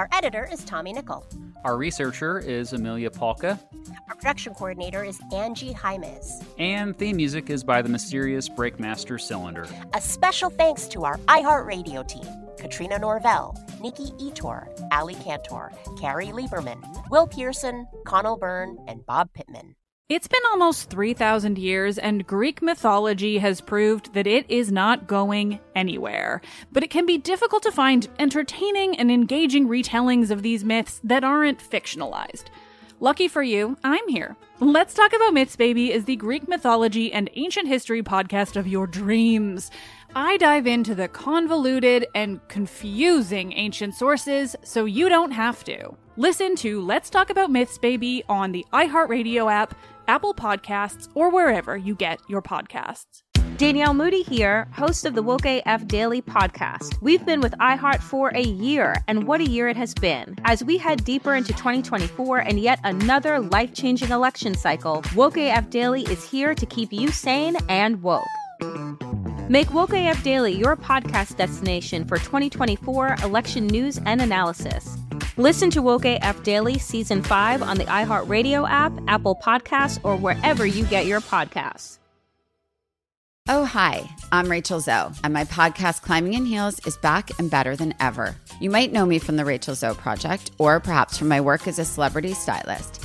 Our 0.00 0.08
editor 0.10 0.48
is 0.50 0.64
Tommy 0.64 0.92
Nickel. 0.92 1.24
Our 1.62 1.76
researcher 1.76 2.38
is 2.38 2.72
Amelia 2.72 3.10
Polka. 3.10 3.60
Our 4.08 4.14
production 4.16 4.54
coordinator 4.54 5.04
is 5.04 5.20
Angie 5.34 5.74
Jaimes. 5.74 6.42
And 6.58 6.96
theme 6.96 7.16
music 7.16 7.50
is 7.50 7.62
by 7.62 7.82
the 7.82 7.88
mysterious 7.88 8.48
Breakmaster 8.48 9.20
Cylinder. 9.20 9.66
A 9.92 10.00
special 10.00 10.48
thanks 10.48 10.88
to 10.88 11.04
our 11.04 11.18
iHeartRadio 11.18 12.08
team 12.08 12.24
Katrina 12.58 12.98
Norvell, 12.98 13.56
Nikki 13.80 14.12
Ettore, 14.18 14.68
Ali 14.92 15.14
Cantor, 15.16 15.72
Carrie 15.98 16.28
Lieberman, 16.28 16.82
Will 17.10 17.26
Pearson, 17.26 17.86
Conal 18.06 18.36
Byrne, 18.36 18.78
and 18.88 19.04
Bob 19.04 19.30
Pittman. 19.34 19.74
It's 20.10 20.26
been 20.26 20.42
almost 20.50 20.90
3,000 20.90 21.56
years, 21.56 21.96
and 21.96 22.26
Greek 22.26 22.62
mythology 22.62 23.38
has 23.38 23.60
proved 23.60 24.12
that 24.14 24.26
it 24.26 24.44
is 24.50 24.72
not 24.72 25.06
going 25.06 25.60
anywhere. 25.76 26.40
But 26.72 26.82
it 26.82 26.90
can 26.90 27.06
be 27.06 27.16
difficult 27.16 27.62
to 27.62 27.70
find 27.70 28.08
entertaining 28.18 28.98
and 28.98 29.08
engaging 29.08 29.68
retellings 29.68 30.32
of 30.32 30.42
these 30.42 30.64
myths 30.64 31.00
that 31.04 31.22
aren't 31.22 31.60
fictionalized. 31.60 32.46
Lucky 32.98 33.28
for 33.28 33.44
you, 33.44 33.76
I'm 33.84 34.08
here. 34.08 34.36
Let's 34.58 34.94
Talk 34.94 35.12
About 35.12 35.32
Myths, 35.32 35.54
Baby 35.54 35.92
is 35.92 36.06
the 36.06 36.16
Greek 36.16 36.48
mythology 36.48 37.12
and 37.12 37.30
ancient 37.36 37.68
history 37.68 38.02
podcast 38.02 38.56
of 38.56 38.66
your 38.66 38.88
dreams. 38.88 39.70
I 40.14 40.38
dive 40.38 40.66
into 40.66 40.96
the 40.96 41.06
convoluted 41.06 42.06
and 42.16 42.40
confusing 42.48 43.52
ancient 43.52 43.94
sources 43.94 44.56
so 44.64 44.84
you 44.84 45.08
don't 45.08 45.30
have 45.30 45.62
to. 45.64 45.94
Listen 46.16 46.56
to 46.56 46.80
Let's 46.80 47.10
Talk 47.10 47.30
About 47.30 47.50
Myths, 47.50 47.78
Baby 47.78 48.24
on 48.28 48.50
the 48.50 48.66
iHeartRadio 48.72 49.50
app, 49.50 49.76
Apple 50.08 50.34
Podcasts, 50.34 51.08
or 51.14 51.30
wherever 51.30 51.76
you 51.76 51.94
get 51.94 52.20
your 52.28 52.42
podcasts. 52.42 53.22
Danielle 53.56 53.94
Moody 53.94 54.22
here, 54.22 54.66
host 54.72 55.04
of 55.04 55.14
the 55.14 55.22
Woke 55.22 55.44
AF 55.44 55.86
Daily 55.86 56.20
podcast. 56.20 57.00
We've 57.00 57.24
been 57.24 57.40
with 57.40 57.52
iHeart 57.58 58.00
for 58.00 58.30
a 58.34 58.42
year, 58.42 58.96
and 59.06 59.28
what 59.28 59.40
a 59.40 59.48
year 59.48 59.68
it 59.68 59.76
has 59.76 59.94
been. 59.94 60.34
As 60.44 60.64
we 60.64 60.76
head 60.76 61.04
deeper 61.04 61.34
into 61.34 61.52
2024 61.52 62.38
and 62.38 62.58
yet 62.58 62.80
another 62.82 63.38
life 63.38 63.74
changing 63.74 64.10
election 64.10 64.54
cycle, 64.56 65.04
Woke 65.14 65.36
AF 65.36 65.70
Daily 65.70 66.02
is 66.04 66.28
here 66.28 66.54
to 66.54 66.66
keep 66.66 66.92
you 66.92 67.12
sane 67.12 67.56
and 67.68 68.02
woke. 68.02 68.24
Make 69.50 69.74
Woke 69.74 69.94
AF 69.94 70.22
Daily 70.22 70.52
your 70.52 70.76
podcast 70.76 71.36
destination 71.36 72.04
for 72.04 72.18
2024 72.18 73.16
election 73.24 73.66
news 73.66 73.98
and 74.06 74.22
analysis. 74.22 74.96
Listen 75.36 75.70
to 75.70 75.82
Woke 75.82 76.04
AF 76.04 76.40
Daily 76.44 76.78
Season 76.78 77.20
5 77.20 77.60
on 77.60 77.76
the 77.76 77.84
iHeartRadio 77.86 78.70
app, 78.70 78.92
Apple 79.08 79.34
Podcasts, 79.34 79.98
or 80.04 80.14
wherever 80.14 80.64
you 80.64 80.84
get 80.84 81.06
your 81.06 81.20
podcasts. 81.20 81.98
Oh, 83.48 83.64
hi, 83.64 84.08
I'm 84.30 84.48
Rachel 84.48 84.78
Zoe, 84.78 85.10
and 85.24 85.34
my 85.34 85.42
podcast, 85.42 86.02
Climbing 86.02 86.34
in 86.34 86.46
Heels, 86.46 86.78
is 86.86 86.96
back 86.98 87.36
and 87.40 87.50
better 87.50 87.74
than 87.74 87.92
ever. 87.98 88.36
You 88.60 88.70
might 88.70 88.92
know 88.92 89.04
me 89.04 89.18
from 89.18 89.34
the 89.34 89.44
Rachel 89.44 89.74
Zoe 89.74 89.96
Project, 89.96 90.52
or 90.58 90.78
perhaps 90.78 91.18
from 91.18 91.26
my 91.26 91.40
work 91.40 91.66
as 91.66 91.80
a 91.80 91.84
celebrity 91.84 92.34
stylist. 92.34 93.04